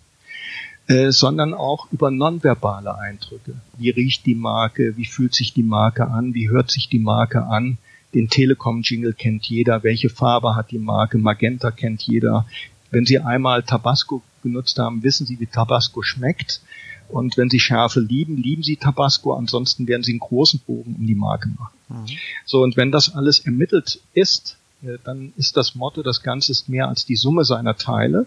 äh, 0.88 1.10
sondern 1.10 1.54
auch 1.54 1.90
über 1.90 2.10
nonverbale 2.10 2.96
Eindrücke. 2.98 3.54
Wie 3.76 3.90
riecht 3.90 4.26
die 4.26 4.34
Marke? 4.34 4.96
Wie 4.96 5.04
fühlt 5.04 5.34
sich 5.34 5.52
die 5.52 5.62
Marke 5.62 6.08
an? 6.08 6.34
Wie 6.34 6.48
hört 6.48 6.70
sich 6.70 6.88
die 6.88 6.98
Marke 6.98 7.44
an? 7.44 7.78
Den 8.14 8.28
Telekom-Jingle 8.28 9.12
kennt 9.12 9.46
jeder. 9.46 9.82
Welche 9.82 10.08
Farbe 10.08 10.54
hat 10.54 10.70
die 10.70 10.78
Marke? 10.78 11.18
Magenta 11.18 11.70
kennt 11.70 12.02
jeder. 12.02 12.46
Wenn 12.90 13.04
Sie 13.04 13.18
einmal 13.18 13.62
Tabasco 13.62 14.22
genutzt 14.42 14.78
haben, 14.78 15.02
wissen 15.02 15.26
Sie, 15.26 15.40
wie 15.40 15.46
Tabasco 15.46 16.02
schmeckt. 16.02 16.62
Und 17.08 17.36
wenn 17.36 17.50
Sie 17.50 17.60
Schärfe 17.60 18.00
lieben, 18.00 18.36
lieben 18.36 18.62
Sie 18.62 18.76
Tabasco. 18.76 19.34
Ansonsten 19.34 19.86
werden 19.86 20.02
Sie 20.02 20.12
einen 20.12 20.20
großen 20.20 20.60
Bogen 20.60 20.96
um 20.98 21.06
die 21.06 21.14
Marke 21.14 21.48
machen. 21.48 21.76
Mhm. 21.88 22.16
So, 22.44 22.62
und 22.62 22.76
wenn 22.76 22.92
das 22.92 23.14
alles 23.14 23.40
ermittelt 23.40 24.00
ist, 24.12 24.56
äh, 24.82 24.98
dann 25.04 25.32
ist 25.36 25.56
das 25.56 25.74
Motto, 25.74 26.02
das 26.02 26.22
Ganze 26.22 26.52
ist 26.52 26.68
mehr 26.68 26.88
als 26.88 27.04
die 27.04 27.16
Summe 27.16 27.44
seiner 27.44 27.76
Teile. 27.76 28.26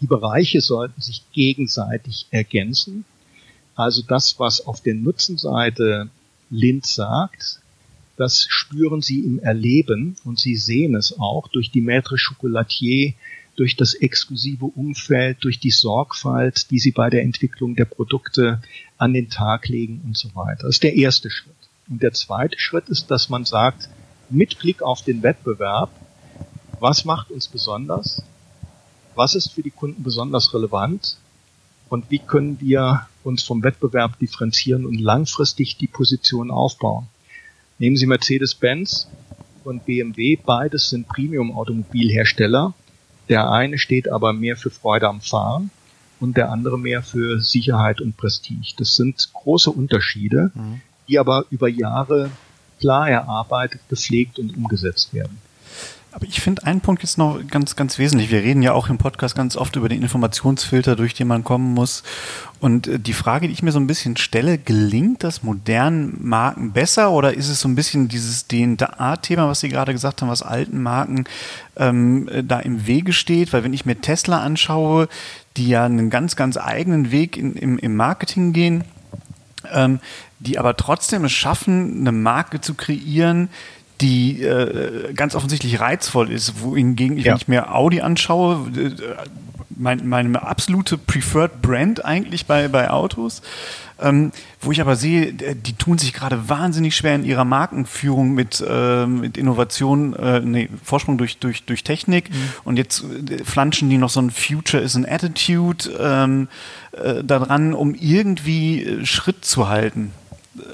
Die 0.00 0.06
Bereiche 0.06 0.60
sollten 0.60 1.00
sich 1.00 1.22
gegenseitig 1.32 2.26
ergänzen. 2.30 3.04
Also 3.74 4.02
das, 4.02 4.38
was 4.38 4.66
auf 4.66 4.82
der 4.82 4.94
Nutzenseite 4.94 6.08
Lind 6.50 6.86
sagt, 6.86 7.60
das 8.16 8.44
spüren 8.48 9.00
sie 9.00 9.20
im 9.20 9.38
Erleben 9.38 10.16
und 10.24 10.38
sie 10.38 10.56
sehen 10.56 10.94
es 10.94 11.18
auch 11.18 11.48
durch 11.48 11.70
die 11.70 11.80
Maître 11.80 12.18
Chocolatier, 12.22 13.14
durch 13.56 13.76
das 13.76 13.94
exklusive 13.94 14.66
Umfeld, 14.66 15.38
durch 15.40 15.58
die 15.58 15.70
Sorgfalt, 15.70 16.70
die 16.70 16.78
sie 16.78 16.92
bei 16.92 17.10
der 17.10 17.22
Entwicklung 17.22 17.76
der 17.76 17.84
Produkte 17.84 18.60
an 18.98 19.12
den 19.12 19.30
Tag 19.30 19.68
legen 19.68 20.02
und 20.04 20.16
so 20.16 20.34
weiter. 20.34 20.64
Das 20.64 20.76
ist 20.76 20.82
der 20.82 20.96
erste 20.96 21.30
Schritt. 21.30 21.54
Und 21.88 22.02
der 22.02 22.12
zweite 22.12 22.58
Schritt 22.58 22.88
ist, 22.88 23.10
dass 23.10 23.28
man 23.28 23.44
sagt, 23.44 23.88
mit 24.28 24.58
Blick 24.58 24.82
auf 24.82 25.02
den 25.02 25.22
Wettbewerb, 25.22 25.90
was 26.78 27.04
macht 27.04 27.30
uns 27.30 27.48
besonders? 27.48 28.22
Was 29.20 29.34
ist 29.34 29.52
für 29.52 29.60
die 29.60 29.70
Kunden 29.70 30.02
besonders 30.02 30.54
relevant 30.54 31.18
und 31.90 32.10
wie 32.10 32.20
können 32.20 32.58
wir 32.58 33.06
uns 33.22 33.42
vom 33.42 33.62
Wettbewerb 33.62 34.18
differenzieren 34.18 34.86
und 34.86 34.98
langfristig 34.98 35.76
die 35.76 35.88
Position 35.88 36.50
aufbauen. 36.50 37.06
Nehmen 37.78 37.98
Sie 37.98 38.06
Mercedes-Benz 38.06 39.08
und 39.62 39.84
BMW, 39.84 40.36
beides 40.36 40.88
sind 40.88 41.06
Premium-Automobilhersteller. 41.06 42.72
Der 43.28 43.50
eine 43.50 43.76
steht 43.76 44.10
aber 44.10 44.32
mehr 44.32 44.56
für 44.56 44.70
Freude 44.70 45.08
am 45.08 45.20
Fahren 45.20 45.70
und 46.18 46.38
der 46.38 46.50
andere 46.50 46.78
mehr 46.78 47.02
für 47.02 47.42
Sicherheit 47.42 48.00
und 48.00 48.16
Prestige. 48.16 48.72
Das 48.78 48.96
sind 48.96 49.28
große 49.34 49.70
Unterschiede, 49.70 50.50
mhm. 50.54 50.80
die 51.08 51.18
aber 51.18 51.44
über 51.50 51.68
Jahre 51.68 52.30
klar 52.78 53.10
erarbeitet, 53.10 53.82
gepflegt 53.90 54.38
und 54.38 54.56
umgesetzt 54.56 55.12
werden. 55.12 55.36
Aber 56.12 56.26
ich 56.26 56.40
finde 56.40 56.66
einen 56.66 56.80
Punkt 56.80 57.02
jetzt 57.02 57.18
noch 57.18 57.38
ganz, 57.48 57.76
ganz 57.76 57.98
wesentlich. 57.98 58.32
Wir 58.32 58.42
reden 58.42 58.62
ja 58.62 58.72
auch 58.72 58.88
im 58.88 58.98
Podcast 58.98 59.36
ganz 59.36 59.56
oft 59.56 59.76
über 59.76 59.88
den 59.88 60.02
Informationsfilter, 60.02 60.96
durch 60.96 61.14
den 61.14 61.28
man 61.28 61.44
kommen 61.44 61.72
muss. 61.72 62.02
Und 62.58 62.88
äh, 62.88 62.98
die 62.98 63.12
Frage, 63.12 63.46
die 63.46 63.52
ich 63.52 63.62
mir 63.62 63.70
so 63.70 63.78
ein 63.78 63.86
bisschen 63.86 64.16
stelle, 64.16 64.58
gelingt 64.58 65.22
das 65.22 65.44
modernen 65.44 66.16
Marken 66.20 66.72
besser 66.72 67.12
oder 67.12 67.34
ist 67.34 67.48
es 67.48 67.60
so 67.60 67.68
ein 67.68 67.76
bisschen 67.76 68.08
dieses 68.08 68.48
DNA-Thema, 68.48 69.48
was 69.48 69.60
Sie 69.60 69.68
gerade 69.68 69.92
gesagt 69.92 70.20
haben, 70.20 70.28
was 70.28 70.42
alten 70.42 70.82
Marken 70.82 71.24
ähm, 71.76 72.28
äh, 72.28 72.42
da 72.42 72.58
im 72.58 72.88
Wege 72.88 73.12
steht? 73.12 73.52
Weil 73.52 73.62
wenn 73.62 73.72
ich 73.72 73.86
mir 73.86 74.00
Tesla 74.00 74.40
anschaue, 74.40 75.08
die 75.56 75.68
ja 75.68 75.84
einen 75.84 76.10
ganz, 76.10 76.34
ganz 76.34 76.56
eigenen 76.56 77.12
Weg 77.12 77.36
in, 77.36 77.54
im, 77.54 77.78
im 77.78 77.94
Marketing 77.94 78.52
gehen, 78.52 78.82
ähm, 79.70 80.00
die 80.40 80.58
aber 80.58 80.76
trotzdem 80.76 81.24
es 81.24 81.32
schaffen, 81.32 82.00
eine 82.00 82.12
Marke 82.12 82.60
zu 82.60 82.74
kreieren, 82.74 83.48
die 84.00 84.42
äh, 84.42 85.12
ganz 85.14 85.34
offensichtlich 85.34 85.80
reizvoll 85.80 86.30
ist, 86.30 86.60
wohingegen 86.60 87.18
ich, 87.18 87.24
ja. 87.24 87.32
wenn 87.32 87.38
ich 87.38 87.48
mir 87.48 87.74
Audi 87.74 88.00
anschaue, 88.00 88.70
äh, 88.76 88.90
mein, 89.80 90.06
meine 90.06 90.42
absolute 90.42 90.98
Preferred 90.98 91.62
Brand 91.62 92.04
eigentlich 92.04 92.46
bei, 92.46 92.68
bei 92.68 92.90
Autos, 92.90 93.42
ähm, 93.98 94.32
wo 94.60 94.72
ich 94.72 94.80
aber 94.80 94.96
sehe, 94.96 95.32
die 95.32 95.72
tun 95.74 95.98
sich 95.98 96.12
gerade 96.12 96.48
wahnsinnig 96.48 96.96
schwer 96.96 97.14
in 97.14 97.24
ihrer 97.24 97.44
Markenführung 97.44 98.32
mit, 98.32 98.62
äh, 98.66 99.06
mit 99.06 99.36
Innovation, 99.36 100.14
äh, 100.14 100.40
nee, 100.40 100.68
Vorsprung 100.84 101.18
durch, 101.18 101.38
durch, 101.38 101.64
durch 101.64 101.82
Technik 101.82 102.30
mhm. 102.30 102.36
und 102.64 102.76
jetzt 102.76 103.02
äh, 103.02 103.44
flanschen 103.44 103.90
die 103.90 103.98
noch 103.98 104.10
so 104.10 104.20
ein 104.20 104.30
Future 104.30 104.82
is 104.82 104.96
an 104.96 105.06
Attitude 105.06 105.90
ähm, 105.98 106.48
äh, 106.92 107.24
daran, 107.24 107.72
um 107.72 107.94
irgendwie 107.94 108.84
äh, 108.84 109.06
Schritt 109.06 109.44
zu 109.44 109.68
halten. 109.68 110.12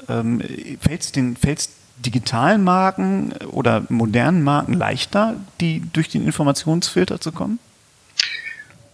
Ähm, 0.09 0.41
fällt 0.81 1.01
es 1.01 1.11
den, 1.11 1.37
fällt's 1.37 1.76
digitalen 2.05 2.63
Marken 2.63 3.33
oder 3.51 3.85
modernen 3.89 4.43
Marken 4.43 4.73
leichter, 4.73 5.35
die 5.59 5.81
durch 5.93 6.09
den 6.09 6.25
Informationsfilter 6.25 7.19
zu 7.19 7.31
kommen? 7.31 7.59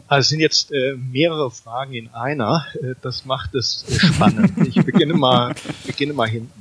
Also 0.07 0.21
es 0.21 0.29
sind 0.29 0.39
jetzt 0.41 0.71
äh, 0.71 0.95
mehrere 0.95 1.49
Fragen 1.49 1.93
in 1.93 2.09
einer. 2.09 2.65
Äh, 2.75 2.95
das 3.01 3.25
macht 3.25 3.55
es 3.55 3.85
äh, 3.89 3.99
spannend. 3.99 4.51
ich 4.67 4.75
beginne 4.75 5.13
mal, 5.13 5.55
beginne 5.85 6.13
mal 6.13 6.27
hinten. 6.27 6.51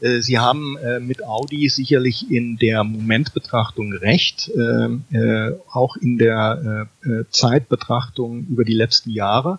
Äh, 0.00 0.20
Sie 0.20 0.38
haben 0.38 0.76
äh, 0.78 1.00
mit 1.00 1.24
Audi 1.24 1.68
sicherlich 1.68 2.30
in 2.30 2.56
der 2.56 2.84
Momentbetrachtung 2.84 3.92
recht, 3.92 4.50
ähm, 4.56 5.04
äh, 5.12 5.52
auch 5.70 5.96
in 5.96 6.18
der 6.18 6.88
Zeitbetrachtung 7.30 8.46
über 8.46 8.64
die 8.64 8.74
letzten 8.74 9.10
Jahre. 9.10 9.58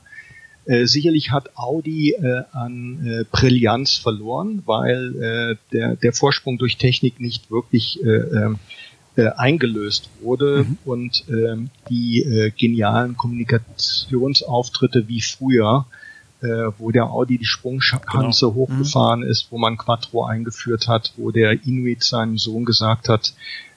Äh, 0.65 0.86
sicherlich 0.86 1.32
hat 1.32 1.58
Audi 1.58 2.12
äh, 2.12 2.43
an 2.52 3.06
äh, 3.06 3.24
Brillanz 3.32 3.95
verloren, 3.95 4.62
weil 4.65 5.15
äh, 5.15 5.56
der, 5.74 5.95
der 5.95 6.13
Vorsprung 6.13 6.60
durch 6.60 6.78
Technik 6.78 7.19
nicht 7.19 7.50
wirklich 7.50 8.04
äh, 8.04 8.10
ähm, 8.10 8.60
äh, 9.15 9.28
eingelöst 9.30 10.10
wurde 10.21 10.65
mhm. 10.65 10.78
und 10.86 11.26
ähm, 11.30 11.69
die 11.89 12.52
genialen 12.58 13.17
Kommunikationsauftritte 13.17 15.08
wie 15.10 15.21
früher, 15.21 15.86
wo 16.80 16.89
der 16.89 17.06
Audi 17.06 17.38
die 17.38 17.45
Sprunghanse 17.45 18.47
genau. 18.47 18.56
hochgefahren 18.56 19.19
mhm. 19.19 19.28
ist, 19.28 19.52
wo 19.52 19.60
man 19.60 19.78
Quattro 19.78 20.26
eingeführt 20.26 20.88
hat, 20.88 21.13
wo 21.17 21.30
der 21.30 21.52
Inuit 21.67 22.04
seinem 22.04 22.39
Sohn 22.39 22.65
gesagt 22.65 23.10
hat, 23.10 23.34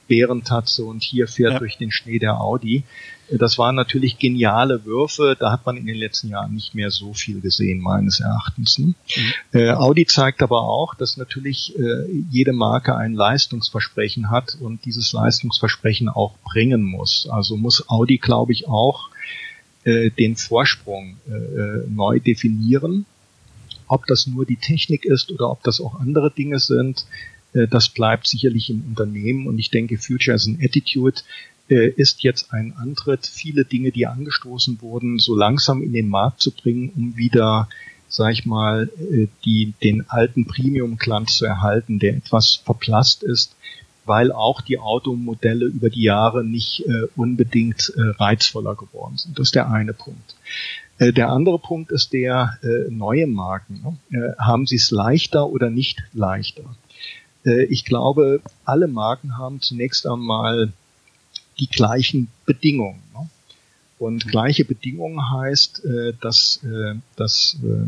Bärentatze 0.09 0.85
und 0.85 1.03
hier 1.03 1.29
fährt 1.29 1.55
ja. 1.55 1.59
durch 1.59 1.77
den 1.77 1.91
Schnee 1.91 2.19
der 2.19 2.41
Audi. 2.41 2.85
Das 3.31 3.59
waren 3.59 3.75
natürlich 3.75 4.19
geniale 4.19 4.85
Würfe. 4.85 5.37
Da 5.39 5.51
hat 5.51 5.65
man 5.65 5.77
in 5.77 5.87
den 5.87 5.97
letzten 5.97 6.29
Jahren 6.29 6.55
nicht 6.55 6.75
mehr 6.75 6.91
so 6.91 7.15
viel 7.15 7.41
gesehen, 7.41 7.81
meines 7.81 8.21
Erachtens. 8.21 8.79
Ne? 8.79 8.87
Mhm. 8.87 9.33
Äh, 9.53 9.71
Audi 9.71 10.07
zeigt 10.07 10.43
aber 10.43 10.63
auch, 10.63 10.95
dass 10.95 11.17
natürlich 11.17 11.79
äh, 11.79 12.11
jede 12.31 12.53
Marke 12.53 12.97
ein 12.97 13.15
Leistungsversprechen 13.15 14.31
hat 14.31 14.57
und 14.61 14.85
dieses 14.85 15.13
Leistungsversprechen 15.13 16.09
auch 16.09 16.37
bringen 16.45 16.83
muss. 16.83 17.27
Also 17.31 17.57
muss 17.57 17.89
Audi, 17.89 18.19
glaube 18.19 18.53
ich, 18.53 18.69
auch 18.69 19.09
äh, 19.85 20.11
den 20.11 20.37
Vorsprung 20.37 21.17
äh, 21.29 21.33
äh, 21.33 21.87
neu 21.89 22.21
definieren. 22.21 23.07
Ob 23.87 24.07
das 24.07 24.27
nur 24.27 24.47
die 24.47 24.57
Technik 24.57 25.05
ist 25.05 25.31
oder 25.31 25.51
ob 25.51 25.63
das 25.63 25.81
auch 25.81 26.01
andere 26.01 26.31
Dinge 26.31 26.59
sind, 26.59 27.07
äh, 27.55 27.69
das 27.69 27.89
bleibt 27.89 28.27
sicherlich 28.27 28.71
im 28.71 28.83
Unternehmen. 28.89 29.47
Und 29.47 29.59
ich 29.59 29.71
denke, 29.71 29.99
Future 29.99 30.35
as 30.35 30.47
an 30.47 30.59
Attitude 30.61 31.23
ist 31.69 32.23
jetzt 32.23 32.53
ein 32.53 32.75
Antritt, 32.77 33.27
viele 33.27 33.65
Dinge, 33.65 33.91
die 33.91 34.07
angestoßen 34.07 34.81
wurden, 34.83 35.19
so 35.19 35.35
langsam 35.35 35.83
in 35.83 35.93
den 35.93 36.09
Markt 36.09 36.41
zu 36.41 36.51
bringen, 36.51 36.93
um 36.95 37.17
wieder, 37.17 37.69
sag 38.09 38.33
ich 38.33 38.45
mal, 38.45 38.91
äh, 38.99 39.29
die, 39.45 39.73
den 39.83 40.09
alten 40.09 40.47
Premium-Glanz 40.47 41.39
zu 41.39 41.47
erhalten, 41.47 41.99
der 41.99 42.17
etwas 42.17 42.57
verblasst 42.65 43.23
ist, 43.23 43.57
weil 44.05 44.33
auch 44.33 44.61
die 44.61 44.79
Automodelle 44.79 45.67
über 45.67 45.91
die 45.91 46.03
Jahre 46.03 46.45
nicht 46.45 46.85
äh, 46.87 47.07
unbedingt 47.17 47.93
äh, 47.97 48.11
reizvoller 48.19 48.75
geworden 48.75 49.17
sind. 49.17 49.39
Das 49.39 49.49
ist 49.49 49.55
der 49.55 49.71
eine 49.71 49.95
Punkt. 49.95 50.35
Äh, 50.99 51.13
der 51.13 51.31
andere 51.31 51.59
Punkt 51.59 51.91
ist 51.91 52.13
der 52.13 52.59
äh, 52.63 52.91
neue 52.91 53.27
Marken. 53.27 53.97
Ne? 54.11 54.19
Äh, 54.19 54.37
haben 54.39 54.67
sie 54.67 54.77
es 54.77 54.91
leichter 54.91 55.47
oder 55.49 55.71
nicht 55.71 56.03
leichter? 56.13 56.77
Äh, 57.45 57.65
ich 57.65 57.85
glaube, 57.85 58.43
alle 58.65 58.89
Marken 58.89 59.39
haben 59.39 59.61
zunächst 59.61 60.07
einmal 60.07 60.73
die 61.59 61.69
gleichen 61.69 62.29
Bedingungen. 62.47 63.03
Ne? 63.15 63.29
Und 63.99 64.27
mhm. 64.27 64.31
gleiche 64.31 64.65
Bedingungen 64.65 65.31
heißt, 65.31 65.85
äh, 65.85 66.13
dass, 66.21 66.61
äh, 66.65 66.95
dass 67.17 67.59
äh, 67.63 67.87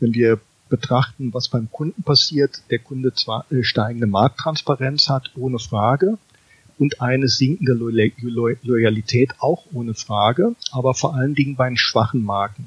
wenn 0.00 0.14
wir 0.14 0.40
betrachten, 0.68 1.32
was 1.32 1.48
beim 1.48 1.70
Kunden 1.70 2.02
passiert, 2.02 2.60
der 2.70 2.80
Kunde 2.80 3.14
zwar 3.14 3.50
äh, 3.52 3.62
steigende 3.62 4.06
Markttransparenz 4.06 5.08
hat, 5.08 5.30
ohne 5.36 5.58
Frage, 5.58 6.18
und 6.78 7.00
eine 7.00 7.28
sinkende 7.28 7.72
Lo 7.72 7.88
Lo 7.88 8.50
Loyalität 8.62 9.34
auch 9.38 9.64
ohne 9.72 9.94
Frage, 9.94 10.54
aber 10.72 10.94
vor 10.94 11.14
allen 11.14 11.34
Dingen 11.34 11.56
bei 11.56 11.68
den 11.68 11.78
schwachen 11.78 12.22
Marken. 12.22 12.66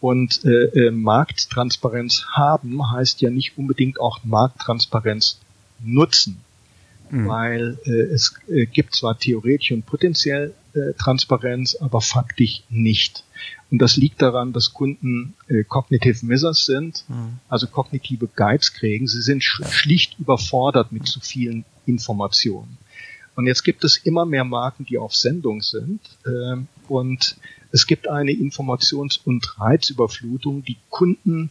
Und 0.00 0.42
äh, 0.46 0.86
äh, 0.86 0.90
Markttransparenz 0.90 2.24
haben 2.32 2.90
heißt 2.90 3.20
ja 3.20 3.28
nicht 3.28 3.58
unbedingt 3.58 4.00
auch 4.00 4.24
Markttransparenz 4.24 5.38
nutzen 5.80 6.40
mhm. 7.10 7.28
weil 7.28 7.78
äh, 7.84 7.90
es 7.90 8.34
äh, 8.48 8.66
gibt 8.66 8.94
zwar 8.94 9.18
theoretisch 9.18 9.72
und 9.72 9.86
potenziell 9.86 10.54
äh, 10.74 10.92
Transparenz, 10.98 11.76
aber 11.76 12.00
faktisch 12.00 12.62
nicht. 12.68 13.24
Und 13.70 13.80
das 13.80 13.96
liegt 13.96 14.20
daran, 14.20 14.52
dass 14.52 14.72
Kunden 14.72 15.34
äh, 15.48 15.64
cognitive 15.64 16.26
Missers 16.26 16.66
sind, 16.66 17.04
mhm. 17.08 17.38
also 17.48 17.66
kognitive 17.66 18.28
Guides 18.34 18.72
kriegen. 18.72 19.06
Sie 19.06 19.22
sind 19.22 19.42
sch 19.42 19.62
schlicht 19.70 20.18
überfordert 20.18 20.92
mit 20.92 21.06
zu 21.06 21.20
vielen 21.20 21.64
Informationen. 21.86 22.78
Und 23.36 23.46
jetzt 23.46 23.62
gibt 23.62 23.84
es 23.84 23.96
immer 23.96 24.26
mehr 24.26 24.44
Marken, 24.44 24.84
die 24.84 24.98
auf 24.98 25.14
Sendung 25.14 25.62
sind. 25.62 26.00
Äh, 26.26 26.56
und 26.88 27.36
es 27.72 27.86
gibt 27.86 28.08
eine 28.08 28.32
Informations- 28.32 29.20
und 29.24 29.60
Reizüberflutung, 29.60 30.64
die 30.64 30.76
Kunden 30.90 31.50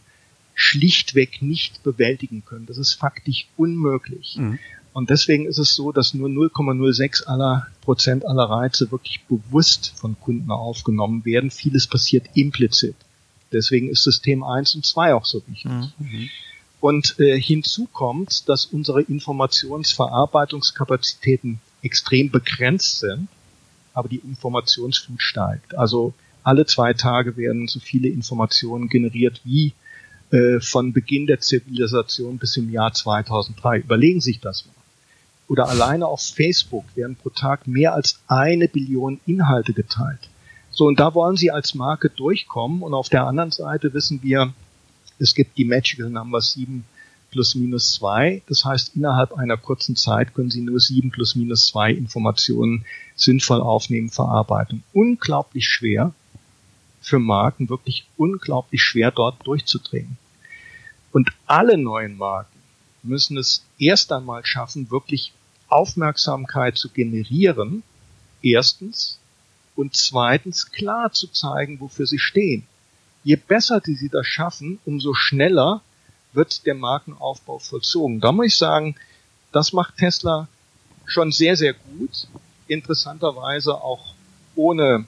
schlichtweg 0.54 1.40
nicht 1.40 1.82
bewältigen 1.82 2.44
können. 2.44 2.66
Das 2.66 2.76
ist 2.76 2.94
faktisch 2.94 3.46
unmöglich. 3.56 4.36
Mhm. 4.38 4.58
Und 4.92 5.08
deswegen 5.10 5.46
ist 5.46 5.58
es 5.58 5.74
so, 5.74 5.92
dass 5.92 6.14
nur 6.14 6.28
0,06 6.28 7.24
aller 7.24 7.68
Prozent 7.82 8.26
aller 8.26 8.44
Reize 8.44 8.90
wirklich 8.90 9.20
bewusst 9.28 9.92
von 9.96 10.18
Kunden 10.18 10.50
aufgenommen 10.50 11.24
werden. 11.24 11.52
Vieles 11.52 11.86
passiert 11.86 12.26
implizit. 12.34 12.96
Deswegen 13.52 13.88
ist 13.88 14.02
System 14.02 14.42
1 14.42 14.74
und 14.74 14.84
2 14.84 15.14
auch 15.14 15.24
so 15.24 15.42
wichtig. 15.46 15.70
Mhm. 15.98 16.28
Und 16.80 17.14
äh, 17.20 17.40
hinzu 17.40 17.86
kommt, 17.92 18.48
dass 18.48 18.66
unsere 18.66 19.02
Informationsverarbeitungskapazitäten 19.02 21.60
extrem 21.82 22.30
begrenzt 22.30 22.98
sind, 23.00 23.28
aber 23.92 24.08
die 24.08 24.16
Informationsflut 24.16 25.22
steigt. 25.22 25.76
Also 25.76 26.14
alle 26.42 26.66
zwei 26.66 26.94
Tage 26.94 27.36
werden 27.36 27.68
so 27.68 27.78
viele 27.80 28.08
Informationen 28.08 28.88
generiert 28.88 29.40
wie 29.44 29.72
äh, 30.30 30.60
von 30.60 30.92
Beginn 30.92 31.26
der 31.26 31.40
Zivilisation 31.40 32.38
bis 32.38 32.56
im 32.56 32.70
Jahr 32.70 32.92
2003. 32.92 33.80
Überlegen 33.80 34.20
Sie 34.20 34.32
sich 34.32 34.40
das 34.40 34.66
mal 34.66 34.79
oder 35.50 35.68
alleine 35.68 36.06
auf 36.06 36.22
Facebook 36.22 36.84
werden 36.94 37.16
pro 37.16 37.28
Tag 37.30 37.66
mehr 37.66 37.92
als 37.92 38.20
eine 38.28 38.68
Billion 38.68 39.18
Inhalte 39.26 39.72
geteilt. 39.72 40.28
So, 40.70 40.86
und 40.86 41.00
da 41.00 41.12
wollen 41.12 41.36
Sie 41.36 41.50
als 41.50 41.74
Marke 41.74 42.08
durchkommen. 42.08 42.82
Und 42.82 42.94
auf 42.94 43.08
der 43.08 43.26
anderen 43.26 43.50
Seite 43.50 43.92
wissen 43.92 44.22
wir, 44.22 44.54
es 45.18 45.34
gibt 45.34 45.58
die 45.58 45.64
Magical 45.64 46.08
Number 46.08 46.40
7 46.40 46.84
plus 47.32 47.56
minus 47.56 47.94
2. 47.94 48.42
Das 48.46 48.64
heißt, 48.64 48.94
innerhalb 48.94 49.32
einer 49.32 49.56
kurzen 49.56 49.96
Zeit 49.96 50.34
können 50.34 50.52
Sie 50.52 50.60
nur 50.60 50.78
7 50.78 51.10
plus 51.10 51.34
minus 51.34 51.66
2 51.66 51.94
Informationen 51.94 52.84
sinnvoll 53.16 53.60
aufnehmen, 53.60 54.08
verarbeiten. 54.08 54.84
Unglaublich 54.92 55.66
schwer 55.66 56.14
für 57.00 57.18
Marken, 57.18 57.68
wirklich 57.68 58.06
unglaublich 58.16 58.82
schwer 58.82 59.10
dort 59.10 59.44
durchzudringen. 59.44 60.16
Und 61.10 61.30
alle 61.46 61.76
neuen 61.76 62.16
Marken 62.16 62.60
müssen 63.02 63.36
es 63.36 63.64
erst 63.80 64.12
einmal 64.12 64.46
schaffen, 64.46 64.92
wirklich 64.92 65.32
Aufmerksamkeit 65.70 66.76
zu 66.76 66.88
generieren, 66.90 67.82
erstens, 68.42 69.18
und 69.76 69.96
zweitens 69.96 70.70
klar 70.72 71.12
zu 71.12 71.28
zeigen, 71.28 71.80
wofür 71.80 72.06
sie 72.06 72.18
stehen. 72.18 72.66
Je 73.24 73.36
besser 73.36 73.80
die 73.80 73.94
sie 73.94 74.08
das 74.08 74.26
schaffen, 74.26 74.78
umso 74.84 75.14
schneller 75.14 75.82
wird 76.32 76.66
der 76.66 76.74
Markenaufbau 76.74 77.58
vollzogen. 77.58 78.20
Da 78.20 78.32
muss 78.32 78.46
ich 78.46 78.56
sagen, 78.56 78.96
das 79.52 79.72
macht 79.72 79.96
Tesla 79.96 80.48
schon 81.06 81.32
sehr, 81.32 81.56
sehr 81.56 81.74
gut. 81.74 82.28
Interessanterweise 82.66 83.74
auch 83.74 84.14
ohne 84.54 85.06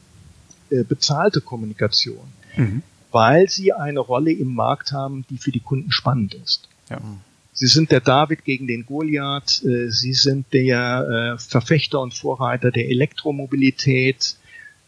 äh, 0.71 0.85
bezahlte 0.85 1.41
Kommunikation, 1.41 2.33
mhm. 2.57 2.83
weil 3.11 3.49
sie 3.49 3.73
eine 3.73 4.01
Rolle 4.01 4.33
im 4.33 4.55
Markt 4.55 4.93
haben, 4.93 5.25
die 5.31 5.39
für 5.39 5.53
die 5.53 5.61
Kunden 5.61 5.93
spannend 5.93 6.35
ist. 6.35 6.69
Ja. 6.89 7.01
Sie 7.55 7.67
sind 7.67 7.91
der 7.91 8.01
David 8.01 8.45
gegen 8.45 8.67
den 8.67 8.87
Goliath. 8.87 9.63
Äh, 9.65 9.91
Sie 9.91 10.15
sind 10.15 10.53
der 10.53 11.37
äh, 11.37 11.39
Verfechter 11.39 12.01
und 12.01 12.15
Vorreiter 12.15 12.71
der 12.71 12.89
Elektromobilität. 12.89 14.37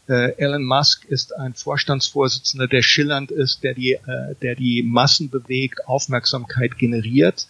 Äh, 0.09 0.33
Elon 0.38 0.64
Musk 0.64 1.05
ist 1.05 1.37
ein 1.37 1.55
Vorstandsvorsitzender, 1.55 2.66
der 2.66 2.83
schillernd 2.83 3.31
ist, 3.31 3.62
der 3.62 3.74
die, 3.74 3.98
der 4.42 4.55
die 4.55 4.83
Massen 4.83 5.31
bewegt, 5.31 5.87
Aufmerksamkeit 5.87 6.79
generiert. 6.79 7.48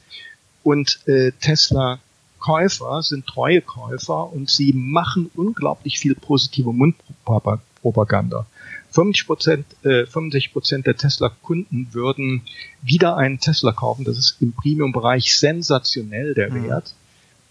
Und 0.63 1.01
Tesla 1.41 2.01
Käufer 2.39 3.03
sind 3.03 3.27
treue 3.27 3.61
Käufer 3.61 4.33
und 4.33 4.51
sie 4.51 4.73
machen 4.73 5.31
unglaublich 5.35 5.99
viel 5.99 6.15
positive 6.15 6.73
Mundpropaganda. 6.73 8.47
50 8.95 9.27
Prozent, 9.27 9.67
äh, 9.83 10.07
65 10.07 10.53
Prozent 10.53 10.87
der 10.87 10.97
Tesla-Kunden 10.97 11.89
würden 11.93 12.43
wieder 12.81 13.17
einen 13.17 13.41
Tesla 13.41 13.73
kaufen. 13.73 14.05
Das 14.05 14.17
ist 14.17 14.37
im 14.41 14.53
Premium-Bereich 14.53 15.37
sensationell 15.37 16.35
der 16.35 16.51
mhm. 16.51 16.69
Wert. 16.69 16.95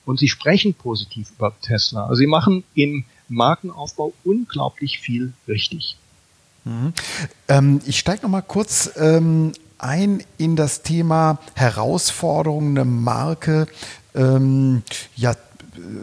Und 0.06 0.20
sie 0.20 0.30
sprechen 0.30 0.74
positiv 0.74 1.32
über 1.38 1.54
Tesla. 1.62 2.06
Also 2.06 2.16
sie 2.16 2.28
machen 2.28 2.64
im 2.76 3.04
Markenaufbau 3.28 4.14
unglaublich 4.24 5.00
viel 5.00 5.34
richtig. 5.46 5.98
Mhm. 6.64 6.94
Ähm, 7.50 7.82
ich 7.86 8.00
steige 8.00 8.24
noch 8.24 8.30
mal 8.30 8.42
kurz 8.42 8.92
ähm, 8.96 9.52
ein 9.78 10.24
in 10.38 10.56
das 10.56 10.82
Thema 10.82 11.40
Herausforderungen, 11.56 12.78
eine 12.78 12.86
Marke 12.86 13.68
ähm, 14.16 14.84
ja, 15.18 15.36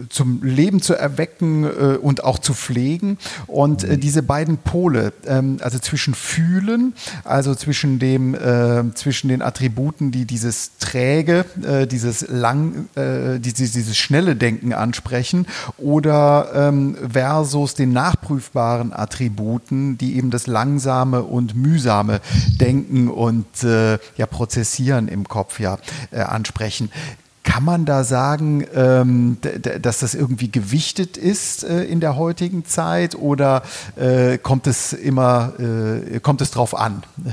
zum 0.09 0.43
Leben 0.43 0.83
zu 0.83 0.95
erwecken 0.95 1.65
äh, 1.65 1.97
und 1.97 2.25
auch 2.25 2.39
zu 2.39 2.55
pflegen. 2.55 3.19
Und 3.47 3.85
äh, 3.85 3.99
diese 3.99 4.23
beiden 4.23 4.59
Pole, 4.59 5.13
ähm, 5.27 5.59
also 5.61 5.79
zwischen 5.79 6.15
Fühlen, 6.15 6.95
also 7.25 7.55
zwischen 7.55 7.99
dem, 7.99 8.35
äh, 8.35 8.95
zwischen 8.95 9.29
den 9.29 9.43
Attributen, 9.43 10.11
die 10.11 10.25
dieses 10.25 10.79
träge, 10.79 11.45
äh, 11.63 11.87
dieses 11.87 12.29
lang, 12.29 12.89
äh, 12.97 13.39
dieses, 13.39 13.73
dieses 13.73 13.97
schnelle 13.97 14.37
Denken 14.37 14.73
ansprechen, 14.73 15.47
oder 15.79 16.51
ähm, 16.55 16.97
versus 17.13 17.75
den 17.75 17.93
nachprüfbaren 17.93 18.93
Attributen, 18.93 19.99
die 19.99 20.17
eben 20.17 20.31
das 20.31 20.47
langsame 20.47 21.23
und 21.23 21.55
mühsame 21.55 22.21
Denken 22.61 23.09
und 23.09 23.63
äh, 23.65 23.99
ja 24.17 24.27
Prozessieren 24.27 25.09
im 25.09 25.27
Kopf 25.27 25.61
ja 25.61 25.79
ansprechen 26.13 26.91
kann 27.43 27.65
man 27.65 27.85
da 27.85 28.05
sagen, 28.05 28.67
ähm, 28.75 29.39
dass 29.81 30.01
das 30.01 30.15
irgendwie 30.15 30.51
gewichtet 30.51 31.17
ist 31.17 31.65
äh, 31.65 31.85
in 31.85 32.01
der 32.01 32.17
heutigen 32.17 32.65
Zeit 32.65 33.15
oder 33.15 33.63
äh, 33.97 34.39
kommt 34.39 34.67
es 34.67 34.93
immer, 34.93 35.53
äh, 35.59 36.21
kommt 36.21 36.41
es 36.41 36.51
drauf 36.51 36.75
an? 36.75 37.03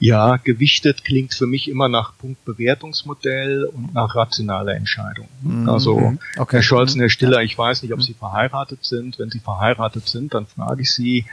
Ja, 0.00 0.36
gewichtet 0.36 1.04
klingt 1.04 1.34
für 1.34 1.46
mich 1.46 1.68
immer 1.68 1.88
nach 1.88 2.16
Punktbewertungsmodell 2.18 3.64
und 3.64 3.94
nach 3.94 4.14
rationaler 4.14 4.76
Entscheidung. 4.76 5.26
Mhm. 5.42 5.68
Also 5.68 6.16
okay. 6.36 6.56
Herr 6.58 6.62
Scholz 6.62 6.94
und 6.94 7.00
Herr 7.00 7.08
Stiller, 7.08 7.42
ich 7.42 7.58
weiß 7.58 7.82
nicht, 7.82 7.92
ob 7.92 8.00
Sie 8.00 8.14
verheiratet 8.14 8.84
sind. 8.84 9.18
Wenn 9.18 9.30
Sie 9.30 9.40
verheiratet 9.40 10.08
sind, 10.08 10.34
dann 10.34 10.46
frage 10.46 10.82
ich 10.82 10.92
Sie, 10.92 11.24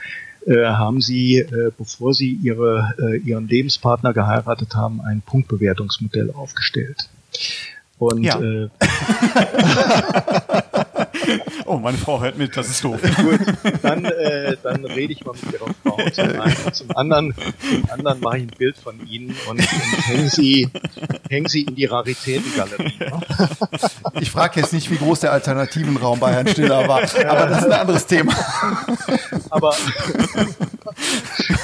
äh, 0.46 0.64
haben 0.64 1.00
Sie, 1.00 1.38
äh, 1.38 1.70
bevor 1.76 2.12
Sie 2.12 2.32
Ihre, 2.32 2.94
äh, 2.98 3.18
Ihren 3.18 3.46
Lebenspartner 3.46 4.12
geheiratet 4.12 4.74
haben, 4.74 5.00
ein 5.00 5.20
Punktbewertungsmodell 5.20 6.32
aufgestellt? 6.32 7.08
Und 7.98 8.24
ja. 8.24 8.38
äh, 8.38 8.68
oh, 11.64 11.78
meine 11.78 11.96
Frau 11.96 12.20
hört 12.20 12.36
mit, 12.36 12.54
das 12.56 12.68
ist 12.68 12.84
doof. 12.84 13.00
Gut, 13.16 13.40
dann, 13.82 14.04
äh, 14.04 14.56
dann 14.62 14.84
rede 14.84 15.14
ich 15.14 15.24
mal 15.24 15.34
mit 15.34 15.54
Ihrer 15.54 15.74
Frau. 15.82 15.96
Zum 16.10 16.40
einen, 16.40 16.72
zum 16.72 16.96
anderen, 16.96 17.34
zum 17.34 17.90
anderen 17.90 18.20
mache 18.20 18.36
ich 18.38 18.44
ein 18.44 18.52
Bild 18.58 18.76
von 18.76 19.04
Ihnen 19.06 19.34
und, 19.48 19.58
und 19.58 20.06
hängen 20.06 20.28
Sie, 20.28 20.68
hängen 21.30 21.48
Sie 21.48 21.62
in 21.62 21.74
die 21.74 21.86
Raritätengalerie. 21.86 22.92
Ich 24.20 24.30
frage 24.30 24.60
jetzt 24.60 24.72
nicht, 24.72 24.90
wie 24.90 24.96
groß 24.96 25.20
der 25.20 25.32
Alternativenraum 25.32 26.18
bei 26.18 26.32
Herrn 26.32 26.48
Stiller 26.48 26.88
war, 26.88 27.02
aber 27.02 27.46
das 27.46 27.58
ist 27.58 27.66
ein 27.66 27.72
anderes 27.72 28.06
Thema. 28.06 28.34
Aber 29.50 29.76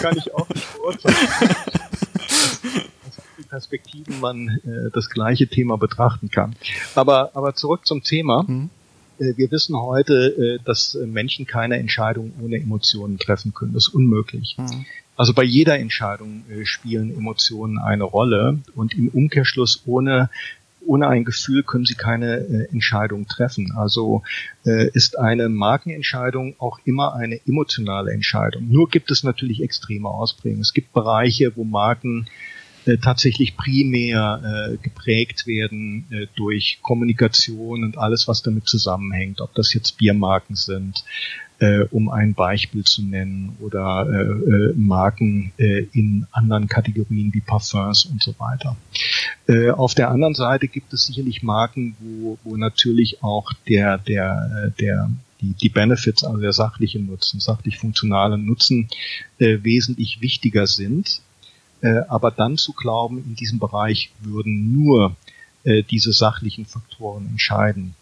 kann 0.00 0.18
ich 0.18 0.35
auch 0.35 0.46
nicht 0.50 0.70
beurteilen. 0.74 1.16
Perspektiven 3.53 4.19
man 4.19 4.49
äh, 4.49 4.91
das 4.95 5.11
gleiche 5.11 5.47
Thema 5.47 5.77
betrachten 5.77 6.31
kann. 6.31 6.57
Aber, 6.95 7.37
aber 7.37 7.55
zurück 7.55 7.87
zum 7.87 8.03
Thema. 8.03 8.45
Mhm. 8.45 8.71
Äh, 9.19 9.37
wir 9.37 9.51
wissen 9.51 9.77
heute, 9.77 10.59
äh, 10.59 10.65
dass 10.65 10.97
Menschen 11.05 11.47
keine 11.47 11.77
Entscheidung 11.77 12.33
ohne 12.43 12.57
Emotionen 12.57 13.19
treffen 13.19 13.53
können. 13.53 13.75
Das 13.75 13.88
ist 13.88 13.95
unmöglich. 13.95 14.57
Mhm. 14.57 14.87
Also 15.17 15.35
bei 15.35 15.43
jeder 15.43 15.79
Entscheidung 15.79 16.45
äh, 16.49 16.65
spielen 16.65 17.15
Emotionen 17.15 17.77
eine 17.79 18.05
Rolle 18.05 18.59
und 18.75 18.95
im 18.95 19.09
Umkehrschluss 19.09 19.83
ohne 19.85 20.31
ohne 20.85 21.07
ein 21.07 21.25
Gefühl 21.25 21.62
können 21.62 21.85
sie 21.85 21.95
keine 21.95 22.38
äh, 22.38 22.73
Entscheidung 22.73 23.29
treffen. 23.29 23.73
Also 23.77 24.23
äh, 24.65 24.88
ist 24.95 25.17
eine 25.19 25.51
Markenentscheidung 25.51 26.57
auch 26.59 26.81
immer 26.85 27.15
eine 27.15 27.38
emotionale 27.47 28.12
Entscheidung. 28.12 28.69
Nur 28.69 28.88
gibt 28.88 29.11
es 29.11 29.23
natürlich 29.23 29.62
extreme 29.62 30.09
Ausprägungen. 30.09 30.62
Es 30.62 30.73
gibt 30.73 30.93
Bereiche, 30.93 31.55
wo 31.55 31.62
Marken 31.65 32.27
äh, 32.85 32.97
tatsächlich 32.99 33.57
primär 33.57 34.73
äh, 34.73 34.77
geprägt 34.77 35.47
werden 35.47 36.07
äh, 36.11 36.27
durch 36.35 36.81
Kommunikation 36.83 37.85
und 37.85 37.99
alles, 37.99 38.29
was 38.29 38.42
damit 38.42 38.68
zusammenhängt, 38.68 39.40
ob 39.40 39.55
das 39.55 39.73
jetzt 39.75 39.99
Biermarken 39.99 40.57
sind, 40.57 41.05
äh, 41.61 41.85
um 41.90 42.09
ein 42.09 42.35
Beispiel 42.35 42.83
zu 42.83 43.03
nennen, 43.03 43.57
oder 43.61 44.07
äh, 44.11 44.51
äh, 44.51 44.75
Marken 44.75 45.53
äh, 45.59 45.87
in 45.92 46.27
anderen 46.33 46.66
Kategorien 46.66 47.33
wie 47.33 47.40
Parfums 47.40 48.05
und 48.05 48.23
so 48.23 48.35
weiter. 48.38 48.77
Äh, 49.47 49.71
auf 49.71 49.95
der 49.95 50.11
anderen 50.11 50.35
Seite 50.35 50.66
gibt 50.66 50.92
es 50.92 51.07
sicherlich 51.07 51.42
Marken, 51.42 51.95
wo, 52.01 52.38
wo 52.42 52.57
natürlich 52.57 53.23
auch 53.23 53.53
der, 53.68 53.99
der, 53.99 54.73
äh, 54.77 54.81
der 54.81 55.11
die, 55.40 55.55
die 55.55 55.68
Benefits, 55.68 56.25
also 56.25 56.38
der 56.38 56.53
sachliche 56.53 56.99
Nutzen, 57.01 57.40
sachlich 57.40 57.79
funktionale 57.79 58.38
Nutzen 58.38 58.88
äh, 59.38 59.59
wesentlich 59.62 60.21
wichtiger 60.21 60.66
sind 60.66 61.21
aber 62.09 62.31
dann 62.31 62.57
zu 62.57 62.73
glauben, 62.73 63.18
in 63.18 63.35
diesem 63.35 63.59
Bereich 63.59 64.12
würden 64.21 64.73
nur 64.73 65.16
äh, 65.64 65.83
diese 65.83 66.12
sachlichen 66.12 66.66
Faktoren 66.66 67.27
entscheiden, 67.27 67.95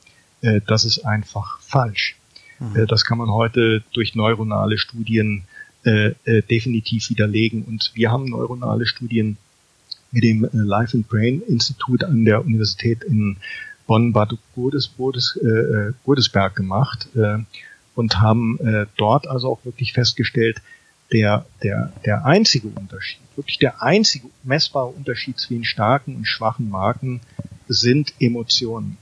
äh, 0.43 0.61
das 0.67 0.85
ist 0.85 1.05
einfach 1.05 1.61
falsch. 1.61 2.17
Mhm. 2.59 2.77
Äh, 2.77 2.87
das 2.87 3.05
kann 3.05 3.19
man 3.19 3.31
heute 3.31 3.83
durch 3.93 4.15
neuronale 4.15 4.79
Studien 4.79 5.45
äh, 5.85 6.15
äh, 6.25 6.43
definitiv 6.43 7.11
widerlegen. 7.11 7.65
Und 7.65 7.93
wir 7.95 8.11
haben 8.11 8.27
neuronale 8.27 8.87
Studien 8.87 9.37
mit 10.11 10.25
dem 10.25 10.45
äh, 10.45 10.49
Life 10.53 10.97
and 10.97 11.09
Brain 11.09 11.43
Institut 11.43 12.05
an 12.05 12.25
der 12.25 12.45
Universität 12.45 13.05
in 13.05 13.37
Bonn-Bad 13.87 14.37
Godesberg 14.55 16.55
gemacht 16.55 17.09
äh, 17.17 17.39
und 17.95 18.21
haben 18.21 18.59
äh, 18.61 18.87
dort 18.97 19.27
also 19.27 19.51
auch 19.51 19.65
wirklich 19.65 19.93
festgestellt, 19.93 20.63
der, 21.13 21.47
der, 21.63 21.93
der 22.05 22.25
einzige 22.25 22.69
Unterschied, 22.69 23.21
wirklich 23.37 23.59
der 23.59 23.83
einzige 23.83 24.29
messbare 24.43 24.89
Unterschied 24.89 25.39
zwischen 25.39 25.65
starken 25.65 26.17
und 26.17 26.27
schwachen 26.27 26.71
Marken 26.71 27.21
sind 27.69 28.15
Emotionen. 28.21 28.97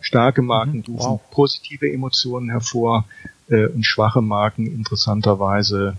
Starke 0.00 0.42
Marken 0.42 0.78
mhm, 0.78 0.94
rufen 0.94 1.10
wow. 1.10 1.30
positive 1.30 1.90
Emotionen 1.90 2.50
hervor 2.50 3.04
äh, 3.48 3.66
und 3.66 3.84
schwache 3.84 4.20
Marken 4.20 4.66
interessanterweise 4.66 5.96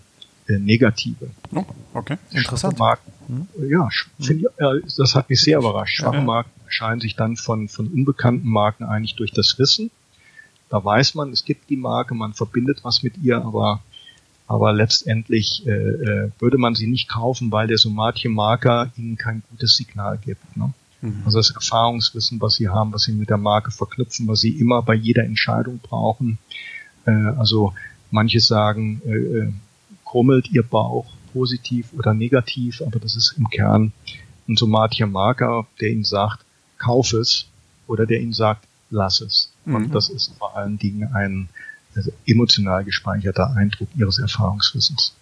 äh, 0.47 0.59
negative. 0.59 1.29
Oh, 1.53 1.63
okay, 1.93 2.17
interessant. 2.31 2.77
Marken, 2.77 3.12
mhm. 3.27 3.47
Ja, 3.69 3.88
find, 4.19 4.45
äh, 4.57 4.81
das 4.97 5.15
hat 5.15 5.29
mich 5.29 5.41
sehr 5.41 5.59
überrascht. 5.59 5.97
Schwache 5.97 6.17
ja. 6.17 6.21
Marken 6.21 6.51
scheinen 6.67 6.99
sich 6.99 7.15
dann 7.15 7.38
von, 7.38 7.69
von 7.69 7.88
unbekannten 7.88 8.49
Marken 8.49 8.83
eigentlich 8.83 9.15
durch 9.15 9.31
das 9.31 9.57
Wissen. 9.57 9.89
Da 10.69 10.83
weiß 10.83 11.15
man, 11.15 11.31
es 11.31 11.45
gibt 11.45 11.69
die 11.69 11.77
Marke, 11.77 12.13
man 12.15 12.33
verbindet 12.33 12.79
was 12.83 13.03
mit 13.03 13.17
ihr, 13.19 13.38
aber 13.38 13.81
aber 14.47 14.73
letztendlich 14.73 15.65
äh, 15.65 15.71
äh, 15.71 16.32
würde 16.39 16.58
man 16.58 16.75
sie 16.75 16.88
nicht 16.88 17.10
kaufen, 17.10 17.51
weil 17.51 17.67
der 17.67 17.77
somatische 17.77 18.29
Marker 18.29 18.91
ihnen 18.97 19.17
kein 19.17 19.41
gutes 19.49 19.75
Signal 19.75 20.17
gibt. 20.17 20.58
Ne? 20.58 20.73
Mhm. 21.01 21.21
Also 21.25 21.39
das 21.39 21.51
Erfahrungswissen, 21.51 22.41
was 22.41 22.56
sie 22.56 22.69
haben, 22.69 22.93
was 22.93 23.03
sie 23.03 23.13
mit 23.13 23.29
der 23.29 23.38
Marke 23.38 23.71
verknüpfen, 23.71 24.27
was 24.27 24.41
sie 24.41 24.51
immer 24.51 24.82
bei 24.82 24.93
jeder 24.93 25.23
Entscheidung 25.23 25.79
brauchen. 25.79 26.38
Äh, 27.06 27.12
also 27.12 27.73
manche 28.12 28.39
sagen, 28.39 29.01
äh, 29.06 29.12
äh 29.12 29.53
krummelt 30.06 30.51
ihr 30.51 30.62
Bauch 30.62 31.08
positiv 31.34 31.91
oder 31.97 32.13
negativ, 32.13 32.84
aber 32.86 32.99
das 32.99 33.15
ist 33.15 33.34
im 33.36 33.49
Kern 33.49 33.91
ein 34.47 34.56
somatischer 34.56 35.08
Marker, 35.08 35.65
der 35.82 35.89
ihnen 35.89 36.03
sagt, 36.03 36.45
kauf 36.77 37.13
es 37.13 37.47
oder 37.88 38.06
der 38.06 38.21
ihnen 38.21 38.34
sagt, 38.34 38.67
lass 38.91 39.21
es. 39.21 39.51
Mhm. 39.65 39.75
Und 39.75 39.95
das 39.95 40.10
ist 40.10 40.36
vor 40.38 40.56
allen 40.56 40.77
Dingen 40.77 41.12
ein 41.15 41.49
emotional 42.25 42.84
gespeicherter 42.84 43.56
Eindruck 43.56 43.89
ihres 43.95 44.19
Erfahrungswissens. 44.19 45.13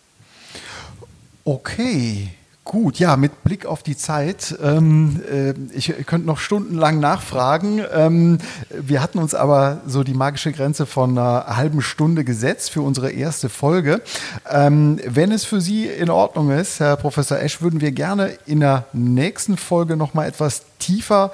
Okay. 1.44 2.32
Gut, 2.64 3.00
ja, 3.00 3.18
mit 3.18 3.44
Blick 3.44 3.66
auf 3.66 3.82
die 3.82 3.98
Zeit, 3.98 4.56
ähm, 4.62 5.20
äh, 5.30 5.54
ich 5.76 5.92
könnte 6.06 6.28
noch 6.28 6.38
stundenlang 6.38 7.00
nachfragen. 7.00 7.82
Ähm, 7.92 8.38
wir 8.70 9.02
hatten 9.02 9.18
uns 9.18 9.34
aber 9.34 9.82
so 9.88 10.04
die 10.04 10.14
magische 10.14 10.52
Grenze 10.52 10.86
von 10.86 11.18
einer 11.18 11.58
halben 11.58 11.82
Stunde 11.82 12.24
gesetzt 12.24 12.70
für 12.70 12.84
unsere 12.84 13.12
erste 13.12 13.50
Folge. 13.50 14.02
Ähm, 14.48 15.00
wenn 15.06 15.32
es 15.32 15.44
für 15.44 15.60
Sie 15.60 15.88
in 15.88 16.12
Ordnung 16.12 16.52
ist, 16.52 16.80
Herr 16.80 16.98
Professor 16.98 17.40
Esch, 17.40 17.64
würden 17.64 17.82
wir 17.82 17.92
gerne 17.92 18.38
in 18.46 18.60
der 18.60 18.86
nächsten 18.94 19.58
Folge 19.58 19.98
noch 19.98 20.14
mal 20.14 20.28
etwas 20.28 20.62
tiefer 20.78 21.32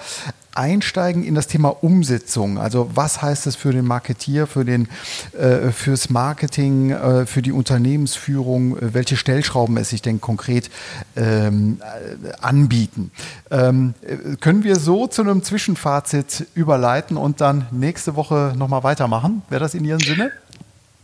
einsteigen 0.58 1.24
in 1.24 1.36
das 1.36 1.48
Thema 1.48 1.70
Umsetzung. 1.84 2.58
Also 2.58 2.90
was 2.94 3.22
heißt 3.22 3.46
das 3.46 3.56
für 3.56 3.72
den 3.72 3.86
Marketier, 3.86 4.48
für 4.48 4.66
den, 4.66 4.90
äh, 5.38 5.72
fürs 5.72 6.10
Marketing, 6.10 6.92
äh, 6.92 7.26
für 7.26 7.42
die 7.42 7.52
Unternehmensführung, 7.52 8.78
äh, 8.78 8.94
welche 8.94 9.18
Stellschrauben 9.18 9.78
es 9.78 9.90
sich 9.90 10.02
denn 10.02 10.20
konkret 10.20 10.70
ähm, 11.16 11.80
äh, 11.82 12.32
anbieten. 12.42 13.12
Ähm, 13.52 13.94
äh, 14.02 14.36
können 14.38 14.64
wir 14.64 14.78
so 14.78 15.08
zu 15.08 15.22
einem 15.22 15.44
Zwischenfazit 15.44 16.48
überleiten 16.56 17.18
und 17.18 17.42
dann 17.42 17.68
nächste 17.72 18.16
Woche 18.16 18.54
nochmal 18.58 18.84
weitermachen? 18.84 19.44
Wäre 19.50 19.62
das 19.62 19.74
in 19.74 19.86
Ihrem 19.86 20.00
Sinne? 20.00 20.32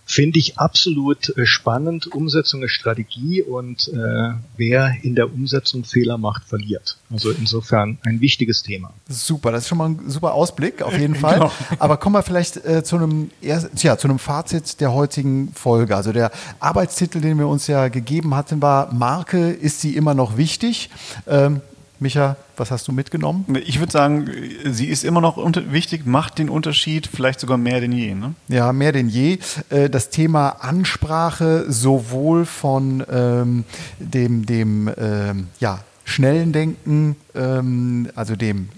Finde 0.06 0.40
ich 0.40 0.60
absolut 0.60 1.36
äh, 1.38 1.46
spannend. 1.46 2.08
Umsetzung 2.08 2.64
ist 2.64 2.72
Strategie 2.72 3.42
und 3.42 3.88
äh, 3.88 4.34
wer 4.58 4.94
in 5.02 5.16
der 5.16 5.34
Umsetzung 5.34 5.86
Fehler 5.86 6.18
macht, 6.18 6.44
verliert. 6.46 6.98
Also 7.12 7.32
insofern 7.32 7.98
ein 8.04 8.20
wichtiges 8.22 8.64
Thema. 8.64 8.94
Super, 9.08 9.52
das 9.52 9.64
ist 9.64 9.70
schon 9.70 9.78
mal 9.78 9.90
ein 9.90 10.10
super 10.10 10.34
Ausblick, 10.34 10.82
auf 10.82 10.98
jeden 10.98 11.16
Fall. 11.24 11.36
genau. 11.36 11.52
Aber 11.80 11.98
kommen 11.98 12.16
wir 12.16 12.24
vielleicht 12.24 12.58
äh, 12.66 12.84
zu 12.84 12.98
einem 12.98 13.32
ja, 13.42 13.60
zu 13.98 14.08
einem 14.08 14.20
Fazit 14.20 14.82
der 14.82 14.94
heutigen 14.94 15.54
Folge. 15.54 15.96
Also 15.96 16.12
der 16.12 16.32
Arbeitstitel, 16.60 17.22
den 17.22 17.38
wir 17.38 17.48
uns 17.48 17.68
ja 17.68 17.88
gegeben 17.88 18.36
hatten, 18.36 18.62
war 18.62 18.94
Marke, 18.94 19.52
ist 19.52 19.82
sie 19.82 19.96
immer 19.96 20.14
noch 20.14 20.38
wichtig? 20.38 20.90
Ähm, 21.28 21.62
Micha, 22.04 22.36
was 22.58 22.70
hast 22.70 22.88
du 22.88 22.92
mitgenommen? 22.92 23.46
Ich 23.66 23.80
würde 23.80 23.92
sagen, 23.92 24.30
sie 24.66 24.88
ist 24.88 25.04
immer 25.04 25.22
noch 25.22 25.38
wichtig, 25.72 26.06
macht 26.06 26.38
den 26.38 26.50
Unterschied, 26.50 27.08
vielleicht 27.08 27.40
sogar 27.40 27.58
mehr 27.58 27.82
denn 27.82 27.94
je. 27.94 28.14
Ne? 28.14 28.36
Ja, 28.50 28.74
mehr 28.74 28.92
denn 28.92 29.10
je. 29.10 29.40
Äh, 29.70 29.90
das 29.90 30.10
Thema 30.10 30.50
Ansprache 30.60 31.66
sowohl 31.68 32.46
von 32.46 33.04
ähm, 33.10 33.64
dem, 34.00 34.46
dem 34.46 34.92
ähm, 34.98 35.48
ja, 35.60 35.80
schnellen 36.04 36.52
Denken, 36.52 37.16
ähm, 37.34 38.10
also 38.14 38.36
dem 38.36 38.70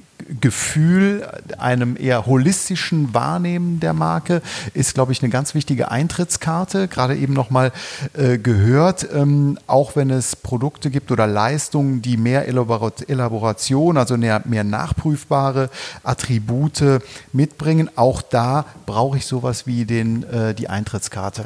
Gefühl, 0.41 1.27
einem 1.59 1.95
eher 1.97 2.25
holistischen 2.25 3.13
Wahrnehmen 3.13 3.79
der 3.79 3.93
Marke 3.93 4.41
ist, 4.73 4.95
glaube 4.95 5.11
ich, 5.11 5.21
eine 5.21 5.29
ganz 5.29 5.53
wichtige 5.53 5.91
Eintrittskarte. 5.91 6.87
Gerade 6.87 7.15
eben 7.15 7.33
nochmal 7.33 7.71
äh, 8.13 8.37
gehört, 8.37 9.07
ähm, 9.13 9.59
auch 9.67 9.95
wenn 9.95 10.09
es 10.09 10.35
Produkte 10.35 10.89
gibt 10.89 11.11
oder 11.11 11.27
Leistungen, 11.27 12.01
die 12.01 12.17
mehr 12.17 12.47
Elaboration, 12.47 13.97
also 13.97 14.17
mehr, 14.17 14.41
mehr 14.45 14.63
nachprüfbare 14.63 15.69
Attribute 16.03 17.01
mitbringen, 17.31 17.89
auch 17.95 18.21
da 18.21 18.65
brauche 18.85 19.17
ich 19.17 19.25
sowas 19.25 19.67
wie 19.67 19.85
den, 19.85 20.23
äh, 20.23 20.53
die 20.55 20.69
Eintrittskarte. 20.69 21.45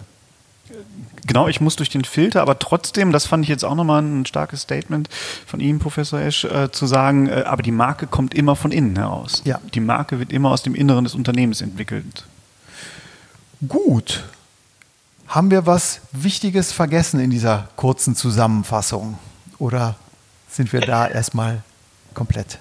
Genau, 1.26 1.48
ich 1.48 1.62
muss 1.62 1.76
durch 1.76 1.90
den 1.90 2.04
Filter, 2.04 2.42
aber 2.42 2.60
trotzdem, 2.60 3.12
das 3.12 3.26
fand 3.26 3.44
ich 3.44 3.50
jetzt 3.50 3.64
auch 3.64 3.76
nochmal 3.76 4.02
ein 4.02 4.26
starkes 4.26 4.62
Statement 4.62 5.10
von 5.46 5.60
Ihnen, 5.60 5.80
Professor 5.80 6.20
Esch, 6.20 6.44
äh, 6.46 6.72
zu 6.72 6.86
sagen, 6.86 7.28
äh, 7.28 7.44
aber 7.46 7.62
die 7.62 7.72
Marke 7.72 8.08
kommt 8.08 8.34
immer 8.34 8.56
von 8.56 8.72
innen 8.72 8.96
heraus. 8.96 9.42
Ja. 9.46 9.60
Die 9.74 9.80
Marke 9.80 10.20
wird 10.20 10.32
immer 10.32 10.52
aus 10.52 10.64
dem 10.64 10.76
Inneren 10.76 11.04
des 11.04 11.16
Unternehmens 11.16 11.62
entwickelt. 11.62 12.26
Gut. 13.68 14.24
Haben 15.28 15.52
wir 15.52 15.66
was 15.66 16.02
Wichtiges 16.12 16.72
vergessen 16.72 17.20
in 17.20 17.30
dieser 17.30 17.70
kurzen 17.76 18.16
Zusammenfassung? 18.16 19.20
Oder 19.60 19.96
sind 20.50 20.74
wir 20.74 20.82
da 20.82 21.08
erstmal 21.08 21.62
komplett? 22.14 22.60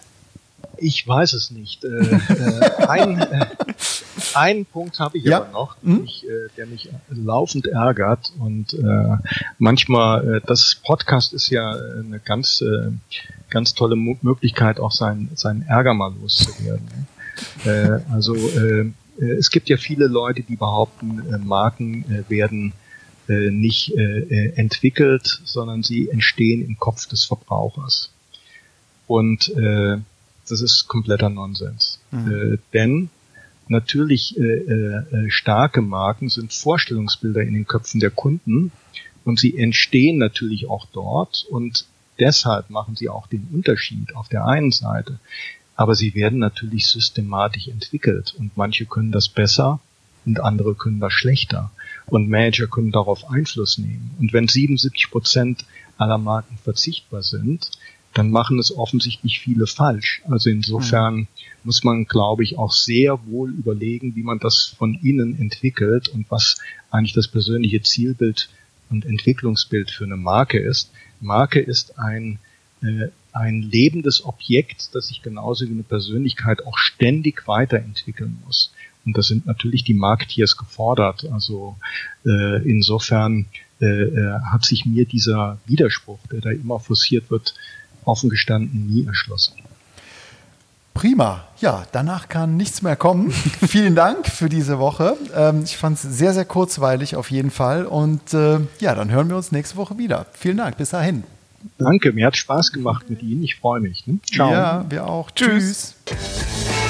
Ich 0.76 1.06
weiß 1.06 1.32
es 1.32 1.50
nicht. 1.50 1.84
Äh, 1.84 1.88
äh, 1.88 2.86
ein, 2.86 3.18
äh, 3.20 3.46
einen 4.34 4.66
Punkt 4.66 4.98
habe 4.98 5.18
ich 5.18 5.24
ja. 5.24 5.38
aber 5.38 5.52
noch, 5.52 5.76
mhm. 5.82 6.02
mich, 6.02 6.24
äh, 6.24 6.48
der 6.56 6.66
mich 6.66 6.88
laufend 7.08 7.66
ärgert 7.66 8.32
und 8.38 8.74
äh, 8.74 9.16
manchmal, 9.58 10.36
äh, 10.36 10.40
das 10.46 10.80
Podcast 10.84 11.32
ist 11.32 11.50
ja 11.50 11.70
eine 11.70 12.20
ganz, 12.20 12.60
äh, 12.60 12.90
ganz 13.50 13.74
tolle 13.74 13.96
Mo 13.96 14.16
Möglichkeit, 14.22 14.80
auch 14.80 14.92
seinen, 14.92 15.30
seinen 15.34 15.62
Ärger 15.62 15.94
mal 15.94 16.12
loszuwerden. 16.20 17.06
äh, 17.64 18.00
also 18.10 18.34
äh, 18.34 18.92
äh, 19.20 19.32
es 19.32 19.50
gibt 19.50 19.68
ja 19.68 19.76
viele 19.76 20.06
Leute, 20.06 20.42
die 20.42 20.56
behaupten, 20.56 21.22
äh, 21.32 21.38
Marken 21.38 22.04
äh, 22.10 22.30
werden 22.30 22.72
äh, 23.28 23.50
nicht 23.50 23.94
äh, 23.96 24.20
äh 24.20 24.52
entwickelt, 24.56 25.40
sondern 25.44 25.82
sie 25.82 26.08
entstehen 26.08 26.64
im 26.64 26.78
Kopf 26.78 27.06
des 27.06 27.24
Verbrauchers. 27.24 28.10
Und 29.06 29.48
äh, 29.56 29.98
das 30.48 30.60
ist 30.60 30.88
kompletter 30.88 31.28
Nonsens. 31.28 31.98
Mhm. 32.10 32.32
Äh, 32.32 32.58
denn 32.72 33.10
natürlich 33.70 34.38
äh, 34.38 34.42
äh, 34.42 35.30
starke 35.30 35.82
Marken 35.82 36.28
sind 36.28 36.52
Vorstellungsbilder 36.52 37.42
in 37.42 37.54
den 37.54 37.66
Köpfen 37.66 38.00
der 38.00 38.10
Kunden 38.10 38.72
und 39.24 39.38
sie 39.38 39.58
entstehen 39.58 40.18
natürlich 40.18 40.68
auch 40.68 40.86
dort 40.92 41.44
und 41.50 41.86
deshalb 42.18 42.70
machen 42.70 42.96
sie 42.96 43.08
auch 43.08 43.26
den 43.26 43.48
Unterschied 43.52 44.14
auf 44.16 44.28
der 44.28 44.46
einen 44.46 44.72
Seite. 44.72 45.18
Aber 45.76 45.94
sie 45.94 46.14
werden 46.14 46.40
natürlich 46.40 46.86
systematisch 46.86 47.68
entwickelt 47.68 48.34
und 48.36 48.56
manche 48.56 48.84
können 48.84 49.12
das 49.12 49.28
besser 49.28 49.80
und 50.26 50.40
andere 50.40 50.74
können 50.74 51.00
das 51.00 51.12
schlechter. 51.12 51.70
Und 52.06 52.28
Manager 52.28 52.66
können 52.66 52.90
darauf 52.90 53.30
Einfluss 53.30 53.78
nehmen. 53.78 54.10
Und 54.18 54.32
wenn 54.32 54.48
77 54.48 55.10
Prozent 55.10 55.64
aller 55.96 56.18
Marken 56.18 56.58
verzichtbar 56.58 57.22
sind, 57.22 57.70
dann 58.18 58.30
machen 58.32 58.58
es 58.58 58.76
offensichtlich 58.76 59.38
viele 59.38 59.66
falsch. 59.66 60.22
Also 60.28 60.50
insofern 60.50 61.14
mhm. 61.14 61.28
muss 61.62 61.84
man, 61.84 62.04
glaube 62.04 62.42
ich, 62.42 62.58
auch 62.58 62.72
sehr 62.72 63.18
wohl 63.26 63.50
überlegen, 63.50 64.16
wie 64.16 64.24
man 64.24 64.40
das 64.40 64.74
von 64.76 64.94
innen 65.02 65.38
entwickelt 65.38 66.08
und 66.08 66.28
was 66.30 66.56
eigentlich 66.90 67.14
das 67.14 67.28
persönliche 67.28 67.80
Zielbild 67.82 68.48
und 68.90 69.06
Entwicklungsbild 69.06 69.90
für 69.90 70.04
eine 70.04 70.16
Marke 70.16 70.58
ist. 70.58 70.90
Marke 71.20 71.60
ist 71.60 71.98
ein, 71.98 72.40
äh, 72.82 73.08
ein 73.32 73.62
lebendes 73.62 74.24
Objekt, 74.24 74.94
das 74.94 75.08
sich 75.08 75.22
genauso 75.22 75.66
wie 75.66 75.72
eine 75.72 75.84
Persönlichkeit 75.84 76.66
auch 76.66 76.76
ständig 76.76 77.46
weiterentwickeln 77.46 78.42
muss. 78.44 78.72
Und 79.04 79.16
da 79.16 79.22
sind 79.22 79.46
natürlich 79.46 79.84
die 79.84 79.94
Marketeers 79.94 80.56
gefordert. 80.56 81.24
Also 81.32 81.76
äh, 82.26 82.68
insofern 82.68 83.46
äh, 83.80 83.86
äh 83.86 84.40
hat 84.52 84.64
sich 84.64 84.86
mir 84.86 85.06
dieser 85.06 85.58
Widerspruch, 85.66 86.18
der 86.32 86.40
da 86.40 86.50
immer 86.50 86.80
forciert 86.80 87.30
wird, 87.30 87.54
offen 88.04 88.30
gestanden 88.30 88.86
nie 88.86 89.06
erschlossen. 89.06 89.54
Prima. 90.98 91.44
Ja, 91.60 91.84
danach 91.92 92.28
kann 92.28 92.56
nichts 92.56 92.82
mehr 92.82 92.96
kommen. 92.96 93.30
Vielen 93.68 93.94
Dank 93.94 94.26
für 94.26 94.48
diese 94.48 94.80
Woche. 94.80 95.16
Ähm, 95.32 95.62
ich 95.64 95.76
fand 95.76 95.96
es 95.96 96.02
sehr, 96.02 96.34
sehr 96.34 96.44
kurzweilig 96.44 97.14
auf 97.14 97.30
jeden 97.30 97.52
Fall. 97.52 97.86
Und 97.86 98.34
äh, 98.34 98.58
ja, 98.80 98.96
dann 98.96 99.08
hören 99.10 99.28
wir 99.28 99.36
uns 99.36 99.52
nächste 99.52 99.76
Woche 99.76 99.96
wieder. 99.96 100.26
Vielen 100.32 100.56
Dank. 100.56 100.76
Bis 100.76 100.90
dahin. 100.90 101.22
Danke, 101.78 102.12
mir 102.12 102.26
hat 102.26 102.36
Spaß 102.36 102.72
gemacht 102.72 103.08
mit 103.10 103.22
Ihnen. 103.22 103.44
Ich 103.44 103.56
freue 103.56 103.80
mich. 103.80 104.08
Ne? 104.08 104.18
Ciao. 104.28 104.50
Ja, 104.50 104.84
wir 104.88 105.06
auch. 105.06 105.30
Tschüss. 105.30 105.94
Tschüss. 106.04 106.87